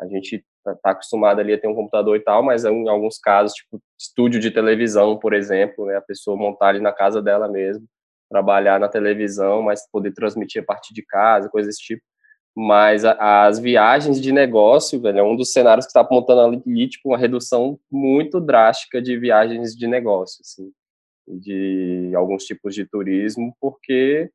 [0.00, 3.18] a gente está tá acostumado ali a ter um computador e tal, mas em alguns
[3.18, 7.48] casos, tipo estúdio de televisão, por exemplo, né, a pessoa montar ali na casa dela
[7.48, 7.84] mesmo,
[8.30, 12.02] trabalhar na televisão, mas poder transmitir a partir de casa, coisas desse tipo.
[12.54, 17.08] Mas as viagens de negócio, velho, é um dos cenários que está apontando ali, tipo,
[17.08, 20.70] uma redução muito drástica de viagens de negócio, assim,
[21.26, 24.30] de alguns tipos de turismo, porque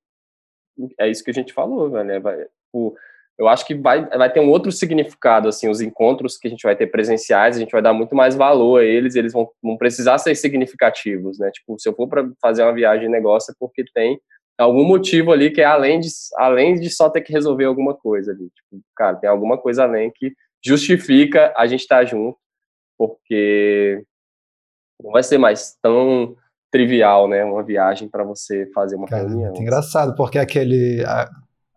[0.99, 2.97] é isso que a gente falou, velho, é, vai, tipo,
[3.37, 6.63] eu acho que vai, vai ter um outro significado, assim, os encontros que a gente
[6.63, 9.77] vai ter presenciais, a gente vai dar muito mais valor a eles, eles vão, vão
[9.77, 11.51] precisar ser significativos, né?
[11.51, 14.19] Tipo, se eu for para fazer uma viagem de negócio é porque tem
[14.57, 18.31] algum motivo ali que é além de, além de só ter que resolver alguma coisa
[18.31, 18.49] ali.
[18.49, 22.37] Tipo, cara, tem alguma coisa além que justifica a gente estar tá junto,
[22.97, 24.03] porque
[25.01, 26.35] não vai ser mais tão
[26.71, 27.43] trivial, né?
[27.43, 29.53] Uma viagem para você fazer uma cara, reunião.
[29.55, 31.03] É engraçado, porque aquele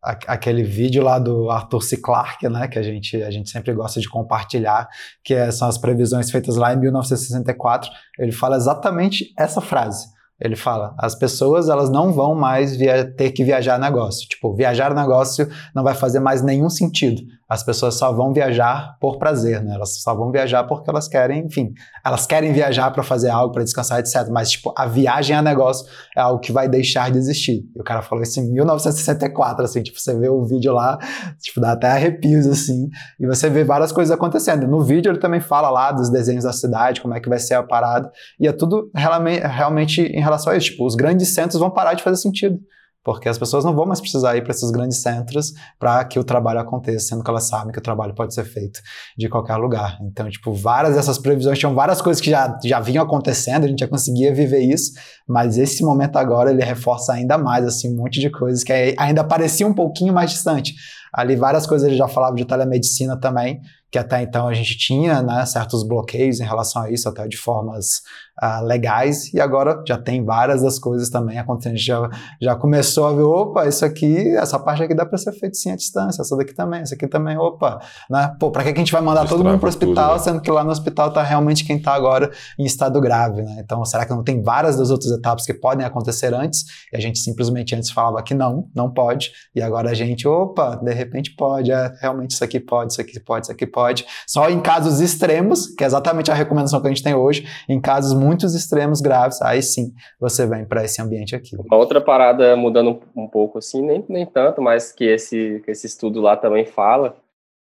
[0.02, 1.98] aquele vídeo lá do Arthur C.
[1.98, 4.88] Clarke, né, que a gente, a gente sempre gosta de compartilhar,
[5.22, 10.06] que é, são as previsões feitas lá em 1964, ele fala exatamente essa frase.
[10.40, 12.76] Ele fala, as pessoas elas não vão mais
[13.16, 14.28] ter que viajar negócio.
[14.28, 19.18] Tipo, viajar negócio não vai fazer mais nenhum sentido as pessoas só vão viajar por
[19.18, 19.74] prazer, né?
[19.74, 21.74] Elas só vão viajar porque elas querem, enfim,
[22.06, 24.28] elas querem viajar para fazer algo, para descansar, etc.
[24.30, 25.84] Mas, tipo, a viagem a negócio
[26.16, 27.64] é algo que vai deixar de existir.
[27.74, 30.96] E o cara falou isso em 1964, assim, tipo, você vê o vídeo lá,
[31.40, 34.68] tipo, dá até arrepios, assim, e você vê várias coisas acontecendo.
[34.68, 37.54] No vídeo ele também fala lá dos desenhos da cidade, como é que vai ser
[37.54, 38.08] a parada,
[38.38, 40.70] e é tudo realmente em relação a isso.
[40.70, 42.60] Tipo, os grandes centros vão parar de fazer sentido
[43.02, 46.24] porque as pessoas não vão mais precisar ir para esses grandes centros para que o
[46.24, 48.80] trabalho aconteça, sendo que elas sabem que o trabalho pode ser feito
[49.16, 49.98] de qualquer lugar.
[50.02, 53.80] Então, tipo, várias dessas previsões tinham várias coisas que já, já vinham acontecendo, a gente
[53.80, 54.92] já conseguia viver isso,
[55.26, 59.24] mas esse momento agora ele reforça ainda mais assim um monte de coisas que ainda
[59.24, 60.74] parecia um pouquinho mais distante.
[61.12, 63.60] Ali várias coisas ele já falava de telemedicina também,
[63.90, 67.36] que até então a gente tinha né, certos bloqueios em relação a isso, até de
[67.36, 68.02] formas
[68.42, 71.74] uh, legais, e agora já tem várias das coisas também acontecendo.
[71.74, 75.18] A gente já, já começou a ver, opa, isso aqui, essa parte aqui dá para
[75.18, 78.34] ser feito sim à distância, essa daqui também, essa aqui também, opa, né?
[78.38, 80.24] Pô, para que a gente vai mandar todo mundo para o hospital, tudo, né?
[80.24, 83.56] sendo que lá no hospital está realmente quem está agora em estado grave, né?
[83.58, 86.64] Então, será que não tem várias das outras etapas que podem acontecer antes?
[86.92, 90.76] E a gente simplesmente antes falava que não, não pode, e agora a gente, opa,
[90.76, 94.06] de repente pode, é, realmente isso aqui pode, isso aqui pode, isso aqui pode.
[94.26, 97.80] Só em casos extremos, que é exatamente a recomendação que a gente tem hoje, em
[97.80, 101.56] casos muito extremos graves, aí sim você vem para esse ambiente aqui.
[101.56, 105.86] Uma outra parada, mudando um, pouco assim, nem, nem tanto, mas que esse, que esse
[105.86, 107.16] estudo lá também fala,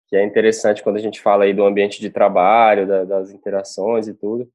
[0.08, 4.08] que é interessante quando a gente fala aí do ambiente de trabalho, da, das interações
[4.08, 4.48] e tudo,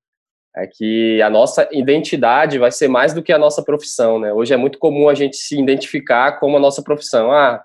[0.57, 4.33] é que a nossa identidade vai ser mais do que a nossa profissão, né?
[4.33, 7.31] Hoje é muito comum a gente se identificar como a nossa profissão.
[7.31, 7.63] Ah,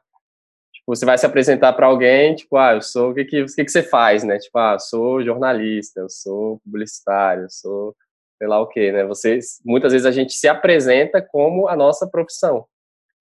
[0.85, 3.63] você vai se apresentar para alguém, tipo, ah, eu sou, o que que, o que
[3.63, 4.37] que você faz, né?
[4.37, 7.95] Tipo, ah, eu sou jornalista, eu sou publicitário, eu sou
[8.43, 9.05] sei lá o quê, né?
[9.05, 12.65] Você, muitas vezes a gente se apresenta como a nossa profissão.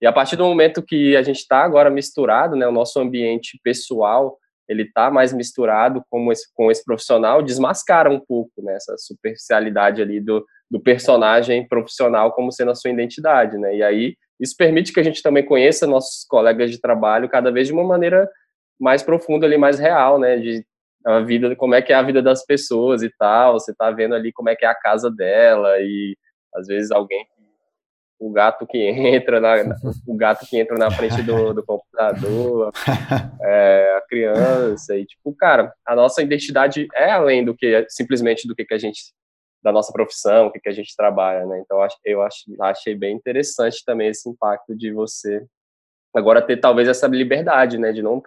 [0.01, 3.61] E a partir do momento que a gente está agora misturado, né, o nosso ambiente
[3.63, 4.37] pessoal,
[4.69, 10.03] ele está mais misturado com esse, com esse profissional, desmascara um pouco né, essa superficialidade
[10.03, 13.77] ali do, do personagem profissional como sendo a sua identidade, né?
[13.77, 17.69] E aí isso permite que a gente também conheça nossos colegas de trabalho cada vez
[17.69, 18.29] de uma maneira
[18.81, 20.37] mais profunda ali, mais real, né?
[20.37, 20.67] De
[21.05, 23.55] a vida, como é que é a vida das pessoas e tal.
[23.55, 26.17] Você tá vendo ali como é que é a casa dela e
[26.55, 27.27] às vezes alguém
[28.19, 29.55] o gato que entra na,
[30.07, 32.71] o gato que entra na frente do, do computador,
[33.43, 38.55] é, a criança e tipo, cara, a nossa identidade é além do que simplesmente do
[38.55, 39.13] que, que a gente
[39.63, 41.61] da nossa profissão, o que, que a gente trabalha, né?
[41.65, 45.47] Então, eu acho, achei bem interessante também esse impacto de você
[46.15, 47.93] agora ter talvez essa liberdade, né?
[47.93, 48.21] De não,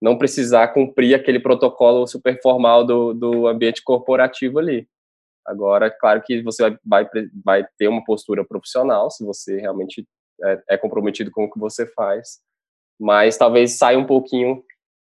[0.00, 4.88] não precisar cumprir aquele protocolo super formal do, do ambiente corporativo ali.
[5.46, 7.08] Agora, claro que você vai, vai,
[7.44, 10.06] vai ter uma postura profissional, se você realmente
[10.42, 12.38] é, é comprometido com o que você faz,
[12.98, 14.62] mas talvez saia um pouquinho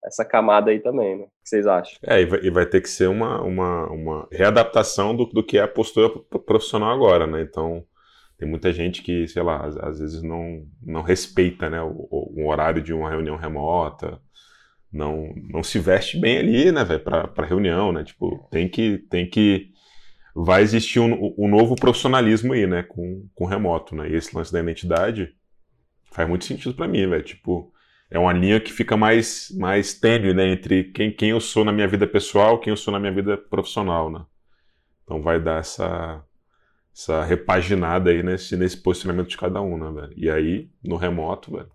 [0.03, 1.23] essa camada aí também, né?
[1.23, 1.93] O que vocês acham?
[2.03, 5.57] É, e vai, e vai ter que ser uma, uma, uma readaptação do, do que
[5.57, 6.09] é a postura
[6.45, 7.41] profissional agora, né?
[7.41, 7.85] Então,
[8.37, 12.47] tem muita gente que, sei lá, às, às vezes não, não respeita né, o, o,
[12.47, 14.19] horário de uma reunião remota,
[14.91, 18.03] não, não se veste bem ali, né, velho, pra, pra reunião, né?
[18.03, 19.71] Tipo, tem que, tem que
[20.35, 24.09] vai existir um, um novo profissionalismo aí, né, com, com remoto, né?
[24.09, 25.33] E esse lance da identidade
[26.11, 27.23] faz muito sentido para mim, velho.
[27.23, 27.73] Tipo,
[28.09, 31.71] é uma linha que fica mais, mais tênue, né, entre quem, quem eu sou na
[31.71, 34.25] minha vida pessoal, quem eu sou na minha vida profissional, né?
[35.03, 36.23] Então vai dar essa,
[36.95, 40.13] essa repaginada aí nesse, nesse posicionamento de cada um, né, velho?
[40.17, 41.71] E aí, no remoto, velho,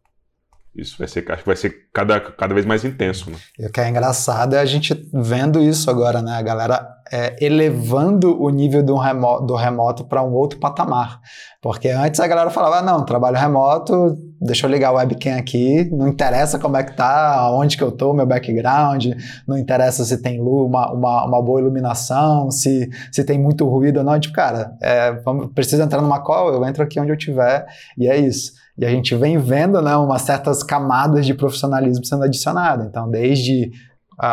[0.76, 3.36] isso vai ser, acho que vai ser cada, cada vez mais intenso, né?
[3.58, 6.32] E o que é engraçado é a gente vendo isso agora, né?
[6.32, 11.20] A galera é, elevando o nível do remoto, do remoto para um outro patamar.
[11.62, 15.88] Porque antes a galera falava, ah, não, trabalho remoto, deixa eu ligar o webcam aqui,
[15.90, 19.06] não interessa como é que tá, onde que eu tô, meu background,
[19.46, 23.98] não interessa se tem luz, uma, uma, uma, boa iluminação, se, se tem muito ruído
[23.98, 24.18] ou não.
[24.18, 27.66] Tipo, cara, é, vamos, preciso entrar numa call, eu entro aqui onde eu tiver,
[27.96, 28.52] e é isso.
[28.78, 32.86] E a gente vem vendo né, umas certas camadas de profissionalismo sendo adicionadas.
[32.86, 33.70] Então, desde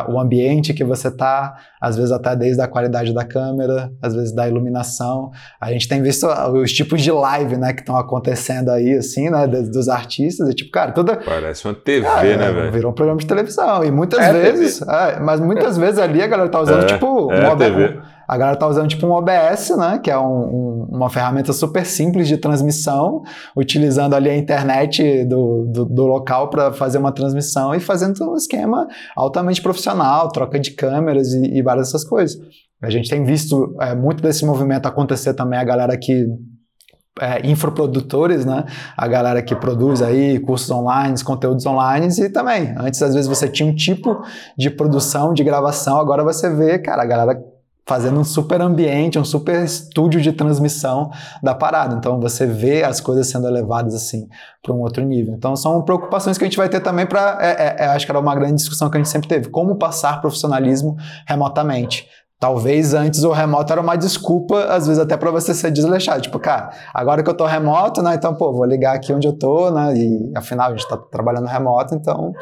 [0.08, 4.32] o ambiente que você está, às vezes até desde a qualidade da câmera, às vezes
[4.32, 5.32] da iluminação.
[5.60, 9.46] A gente tem visto os tipos de live né, que estão acontecendo aí, assim, né,
[9.46, 10.50] dos, dos artistas.
[10.50, 11.18] E, tipo, cara, toda.
[11.18, 12.72] Parece uma TV, é, né, velho?
[12.72, 13.84] Virou um programa de televisão.
[13.84, 17.32] E muitas é vezes, é, mas muitas vezes ali a galera tá usando, é, tipo,
[17.34, 18.12] é um.
[18.28, 19.99] A galera tá usando tipo um OBS, né?
[20.03, 23.21] Que é um, um, uma ferramenta super simples de transmissão,
[23.55, 28.36] utilizando ali a internet do, do, do local para fazer uma transmissão e fazendo um
[28.36, 32.38] esquema altamente profissional, troca de câmeras e, e várias dessas coisas.
[32.82, 36.28] A gente tem visto é, muito desse movimento acontecer também, a galera que
[37.21, 38.65] é, infoprodutores, né?
[38.97, 42.74] A galera que produz aí cursos online, conteúdos online e também.
[42.78, 44.21] Antes, às vezes, você tinha um tipo
[44.57, 47.53] de produção, de gravação, agora você vê, cara, a galera
[47.86, 51.12] fazendo um super ambiente, um super estúdio de transmissão
[51.42, 51.96] da parada.
[51.96, 54.28] Então você vê as coisas sendo elevadas assim
[54.62, 55.34] para um outro nível.
[55.34, 58.12] Então são preocupações que a gente vai ter também para, é, é, é, acho que
[58.12, 60.96] era uma grande discussão que a gente sempre teve, como passar profissionalismo
[61.28, 62.08] remotamente.
[62.44, 66.22] Talvez antes o remoto era uma desculpa, às vezes até para você ser desleixado.
[66.22, 68.16] Tipo, cara, agora que eu tô remoto, né?
[68.16, 69.94] Então, pô, vou ligar aqui onde eu tô, né?
[69.96, 72.34] E afinal a gente tá trabalhando remoto, então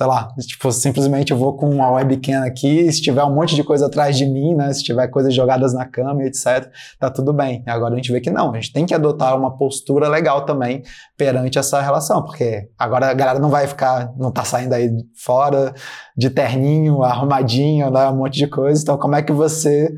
[0.00, 3.62] sei lá, tipo, simplesmente eu vou com uma webcam aqui, se tiver um monte de
[3.62, 7.62] coisa atrás de mim, né, se tiver coisas jogadas na cama, etc, tá tudo bem.
[7.66, 10.82] Agora a gente vê que não, a gente tem que adotar uma postura legal também
[11.18, 15.74] perante essa relação, porque agora a galera não vai ficar, não tá saindo aí fora
[16.16, 19.90] de terninho, arrumadinho, né, um monte de coisa, então como é que você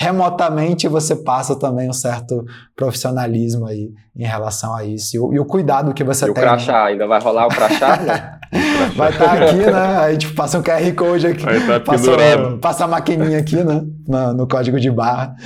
[0.00, 2.42] remotamente você passa também um certo
[2.74, 5.14] profissionalismo aí em relação a isso.
[5.14, 6.42] E o, e o cuidado que você e tem.
[6.42, 8.00] o crachá, ainda vai rolar o crachá?
[8.50, 8.90] Né?
[8.96, 9.98] vai estar tá aqui, né?
[10.00, 11.44] Aí tipo, passa um QR Code aqui.
[11.44, 12.10] Tá passa,
[12.60, 13.84] passa a maquininha aqui, né?
[14.08, 15.36] No, no, código de barra.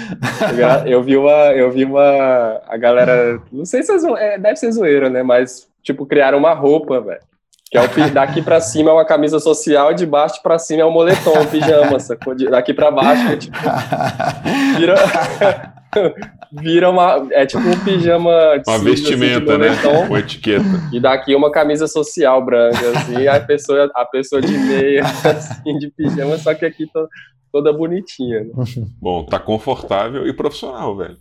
[0.87, 1.53] Eu vi uma.
[1.53, 2.63] Eu vi uma.
[2.67, 3.39] A galera.
[3.53, 5.23] Não sei se é, deve ser zoeira, né?
[5.23, 7.21] Mas, tipo, criaram uma roupa, velho
[7.75, 10.83] que é o, daqui para cima é uma camisa social e de baixo para cima
[10.83, 12.33] é um moletom, um pijama, sacou?
[12.37, 13.59] Daqui para baixo é tipo.
[14.79, 15.74] Vira,
[16.53, 17.27] vira uma.
[17.33, 18.31] É tipo um pijama.
[18.67, 20.07] Uma assim, vestimenta, assim, né?
[20.09, 20.65] Com etiqueta.
[20.93, 25.91] E daqui uma camisa social branca, assim, a pessoa, a pessoa de meia, assim, de
[25.91, 27.09] pijama, só que aqui tô,
[27.55, 28.41] toda bonitinha.
[28.41, 28.51] Né?
[29.01, 31.17] Bom, tá confortável e profissional, velho.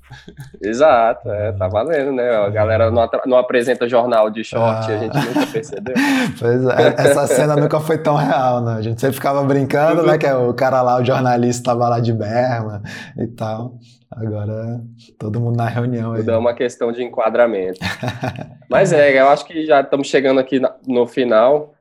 [0.64, 2.28] Exato, é, tá valendo, né?
[2.28, 4.96] A galera não, não apresenta jornal de short, ah.
[4.96, 5.94] a gente nunca percebeu.
[6.40, 8.74] Pois é, essa cena nunca foi tão real, né?
[8.74, 10.18] A gente sempre ficava brincando, né?
[10.18, 12.82] Que é o cara lá, o jornalista, tava lá de berma
[13.16, 13.78] e tal.
[14.16, 14.82] Agora,
[15.18, 16.16] todo mundo na reunião.
[16.16, 17.80] Tudo é uma questão de enquadramento.
[18.70, 21.74] Mas é, eu acho que já estamos chegando aqui no final.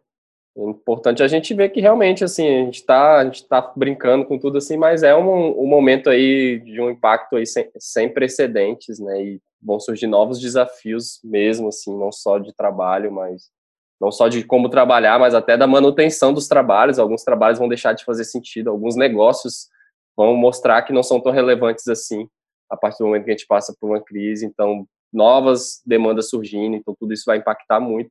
[0.56, 4.58] É importante a gente ver que realmente assim a gente está tá brincando com tudo
[4.58, 9.22] assim, mas é um, um momento aí de um impacto aí sem, sem precedentes, né?
[9.22, 13.50] E vão surgir novos desafios mesmo assim, não só de trabalho, mas
[13.98, 16.98] não só de como trabalhar, mas até da manutenção dos trabalhos.
[16.98, 19.68] Alguns trabalhos vão deixar de fazer sentido, alguns negócios
[20.16, 22.28] vão mostrar que não são tão relevantes assim
[22.70, 24.46] a partir do momento que a gente passa por uma crise.
[24.46, 28.10] Então, novas demandas surgindo, então tudo isso vai impactar muito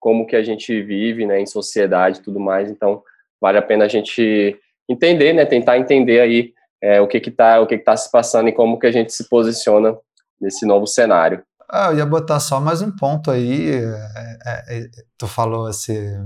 [0.00, 2.68] como que a gente vive, né, em sociedade e tudo mais.
[2.68, 3.02] Então,
[3.40, 7.60] vale a pena a gente entender, né, tentar entender aí é, o que que tá,
[7.60, 9.96] o que que tá se passando e como que a gente se posiciona
[10.40, 11.44] nesse novo cenário.
[11.70, 13.70] Ah, eu ia botar só mais um ponto aí.
[13.70, 14.86] É, é, é
[15.16, 16.18] tu falou esse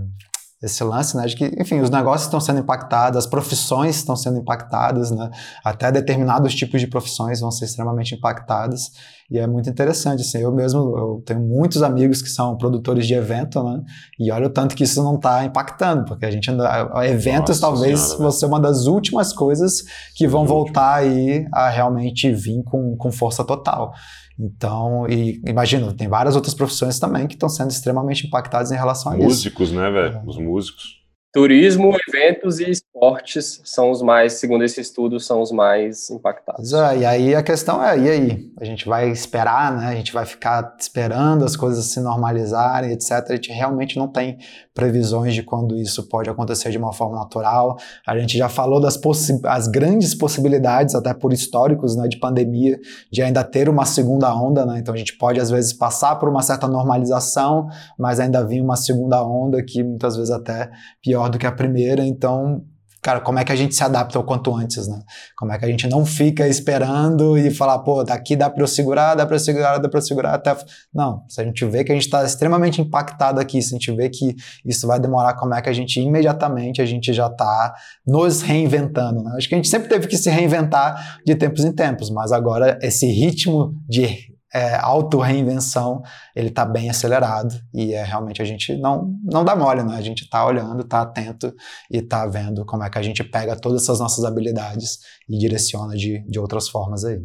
[0.66, 4.38] esse lance, né, de que, enfim, os negócios estão sendo impactados, as profissões estão sendo
[4.38, 5.30] impactadas, né,
[5.64, 8.90] até determinados tipos de profissões vão ser extremamente impactadas,
[9.30, 13.14] e é muito interessante, assim, eu mesmo, eu tenho muitos amigos que são produtores de
[13.14, 13.82] evento, né,
[14.18, 17.60] e olha o tanto que isso não está impactando, porque a gente anda, eventos Nossa
[17.60, 22.62] talvez senhora, vão ser uma das últimas coisas que vão voltar aí a realmente vir
[22.64, 23.92] com, com força total.
[24.38, 29.12] Então, e imagino, tem várias outras profissões também que estão sendo extremamente impactadas em relação
[29.12, 29.44] a músicos, isso.
[29.46, 30.16] Músicos, né, velho?
[30.16, 30.22] É.
[30.26, 30.95] Os músicos.
[31.36, 36.72] Turismo, eventos e esportes são os mais, segundo esse estudo, são os mais impactados.
[36.72, 38.50] É, e aí a questão é, e aí?
[38.58, 39.88] A gente vai esperar, né?
[39.88, 43.12] A gente vai ficar esperando as coisas se normalizarem, etc.
[43.28, 44.38] A gente realmente não tem
[44.72, 47.76] previsões de quando isso pode acontecer de uma forma natural.
[48.06, 48.98] A gente já falou das
[49.44, 52.78] as grandes possibilidades, até por históricos, né, de pandemia,
[53.12, 54.78] de ainda ter uma segunda onda, né?
[54.78, 57.68] Então a gente pode às vezes passar por uma certa normalização,
[57.98, 60.70] mas ainda vir uma segunda onda que muitas vezes até
[61.02, 62.62] pior do que a primeira, então
[63.06, 65.00] cara, como é que a gente se adapta o quanto antes, né?
[65.36, 68.66] Como é que a gente não fica esperando e falar, pô, daqui dá para eu
[68.66, 70.56] segurar, dá para eu segurar, dá para eu segurar até.
[70.92, 73.94] Não, se a gente vê que a gente está extremamente impactado aqui, se a gente
[73.94, 77.76] vê que isso vai demorar, como é que a gente imediatamente a gente já está
[78.04, 79.34] nos reinventando, né?
[79.36, 82.76] Acho que a gente sempre teve que se reinventar de tempos em tempos, mas agora
[82.82, 86.02] esse ritmo de é, auto-reinvenção,
[86.34, 89.96] ele está bem acelerado e é realmente a gente não, não dá mole, né?
[89.96, 91.54] A gente está olhando, está atento
[91.90, 95.94] e está vendo como é que a gente pega todas essas nossas habilidades e direciona
[95.94, 97.20] de, de outras formas aí.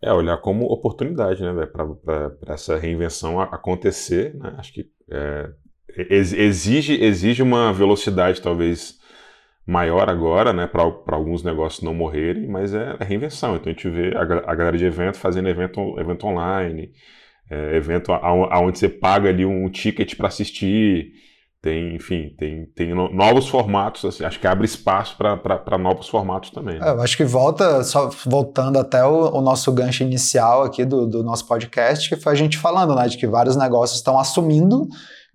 [0.00, 4.54] É, olhar como oportunidade, né, para essa reinvenção acontecer, né?
[4.56, 5.50] Acho que é,
[6.08, 8.97] exige, exige uma velocidade talvez
[9.68, 13.54] maior agora, né, para alguns negócios não morrerem, mas é, é, reinvenção.
[13.54, 16.90] Então a gente vê a, a galera de evento fazendo evento, evento online,
[17.50, 21.12] é, evento aonde você paga ali um ticket para assistir,
[21.60, 26.78] tem, enfim, tem, tem novos formatos, assim, acho que abre espaço para novos formatos também.
[26.78, 26.88] Né?
[26.88, 31.06] É, eu acho que volta, só voltando até o, o, nosso gancho inicial aqui do,
[31.06, 34.88] do nosso podcast, que foi a gente falando, né, de que vários negócios estão assumindo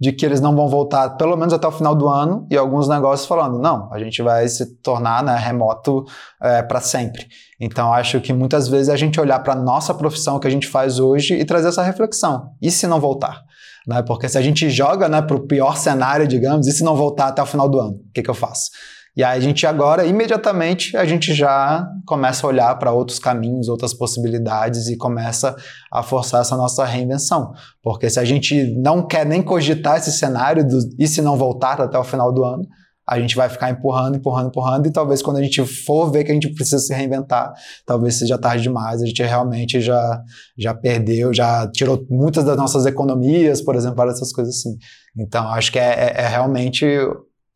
[0.04, 2.90] de que eles não vão voltar pelo menos até o final do ano e alguns
[2.90, 6.04] negócios falando, não, a gente vai se tornar né, remoto
[6.42, 7.26] é, para sempre.
[7.58, 11.00] Então, acho que muitas vezes a gente olhar para nossa profissão que a gente faz
[11.00, 12.50] hoje e trazer essa reflexão.
[12.62, 13.44] E se não voltar?
[13.88, 14.02] Né?
[14.02, 17.28] Porque se a gente joga né, para o pior cenário, digamos, e se não voltar
[17.28, 18.72] até o final do ano, o que, que eu faço?
[19.16, 23.68] E aí a gente agora, imediatamente, a gente já começa a olhar para outros caminhos,
[23.68, 25.56] outras possibilidades e começa
[25.92, 27.54] a forçar essa nossa reinvenção.
[27.82, 31.80] Porque se a gente não quer nem cogitar esse cenário do, e se não voltar
[31.80, 32.68] até o final do ano,
[33.08, 36.32] a gente vai ficar empurrando, empurrando, empurrando, e talvez quando a gente for ver que
[36.32, 37.54] a gente precisa se reinventar,
[37.86, 40.22] talvez seja tarde demais, a gente realmente já,
[40.58, 44.78] já perdeu, já tirou muitas das nossas economias, por exemplo, várias dessas coisas assim.
[45.18, 46.86] Então, acho que é, é, é realmente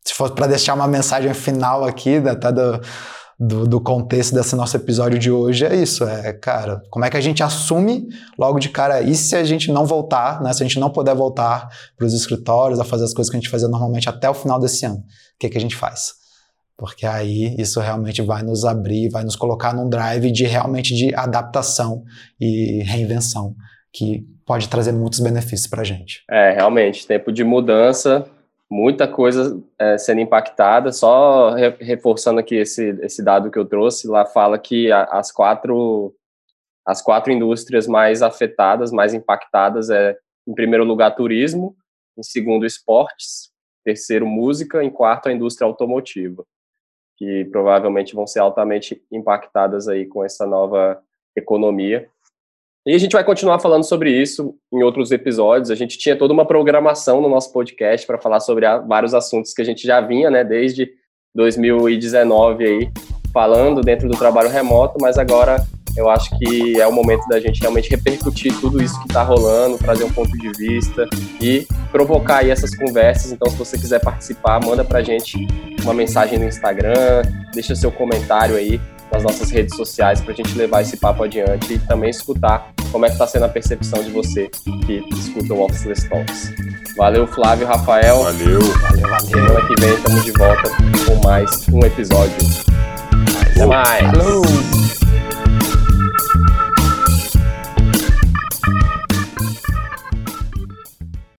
[0.08, 2.80] se fosse para deixar uma mensagem final aqui, até do,
[3.38, 6.02] do, do, contexto desse nosso episódio de hoje, é isso.
[6.04, 9.70] É, cara, como é que a gente assume logo de cara, e se a gente
[9.70, 13.12] não voltar, né, se a gente não puder voltar para os escritórios, a fazer as
[13.12, 15.60] coisas que a gente fazia normalmente até o final desse ano, o que, que a
[15.60, 16.14] gente faz?
[16.74, 21.14] Porque aí isso realmente vai nos abrir, vai nos colocar num drive de realmente de
[21.14, 22.02] adaptação
[22.40, 23.54] e reinvenção,
[23.92, 26.22] que pode trazer muitos benefícios para a gente.
[26.30, 28.24] É, realmente, tempo de mudança
[28.70, 30.92] muita coisa é, sendo impactada.
[30.92, 35.32] Só re reforçando aqui esse, esse dado que eu trouxe, lá fala que a, as
[35.32, 36.14] quatro
[36.84, 40.16] as quatro indústrias mais afetadas, mais impactadas é
[40.46, 41.76] em primeiro lugar turismo,
[42.16, 43.50] em segundo esportes,
[43.84, 46.46] terceiro música, em quarto a indústria automotiva,
[47.18, 51.02] que provavelmente vão ser altamente impactadas aí com essa nova
[51.36, 52.08] economia.
[52.86, 55.70] E a gente vai continuar falando sobre isso em outros episódios.
[55.70, 59.60] A gente tinha toda uma programação no nosso podcast para falar sobre vários assuntos que
[59.60, 60.90] a gente já vinha, né, desde
[61.34, 62.90] 2019 aí,
[63.32, 65.62] falando dentro do trabalho remoto, mas agora
[65.96, 69.76] eu acho que é o momento da gente realmente repercutir tudo isso que está rolando,
[69.78, 71.06] trazer um ponto de vista
[71.40, 73.32] e provocar aí essas conversas.
[73.32, 75.46] Então, se você quiser participar, manda para a gente
[75.82, 77.22] uma mensagem no Instagram,
[77.52, 78.80] deixa seu comentário aí
[79.12, 83.04] nas nossas redes sociais para a gente levar esse papo adiante e também escutar como
[83.04, 84.50] é que está sendo a percepção de você
[84.86, 86.52] que escuta o Officeless Talks.
[86.96, 88.22] Valeu, Flávio, Rafael.
[88.22, 88.60] Valeu.
[88.60, 89.20] Valeu, valeu.
[89.20, 90.70] Semana que vem estamos de volta
[91.06, 92.36] com mais um episódio.
[93.52, 94.10] Até mais.
[94.10, 94.42] Falou.